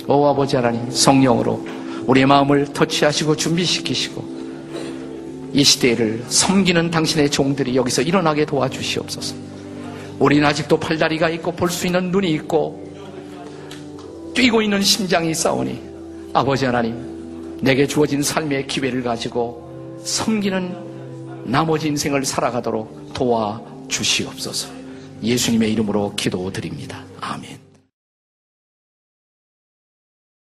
오 0.06 0.28
아버지 0.28 0.56
하나님 0.56 0.92
성령으로 0.92 1.68
우리의 2.06 2.28
마음을 2.28 2.72
터치하시고 2.74 3.38
준비시키시고 3.38 4.37
이 5.54 5.64
시대를 5.64 6.24
섬기는 6.28 6.92
당신의 6.92 7.30
종들이 7.30 7.76
여기서 7.76 8.02
일어나게 8.02 8.46
도와주시옵소서. 8.46 9.36
우리는 10.20 10.46
아직도 10.46 10.80
팔다리가 10.80 11.30
있고 11.30 11.52
볼 11.52 11.70
수 11.70 11.86
있는 11.88 12.12
눈이 12.12 12.32
있고 12.32 12.84
뛰고 14.36 14.62
있는 14.62 14.82
심장이 14.82 15.32
있사오니 15.32 15.82
아버지 16.34 16.66
하나님 16.66 17.58
내게 17.62 17.88
주어진 17.88 18.22
삶의 18.22 18.68
기회를 18.68 19.02
가지고 19.04 19.98
섬기는 20.04 20.76
나머지 21.46 21.88
인생을 21.88 22.26
살아가도록 22.26 23.14
도와주시옵소서. 23.14 24.70
예수님의 25.24 25.72
이름으로 25.74 26.14
기도드립니다. 26.16 27.04
아멘. 27.20 27.67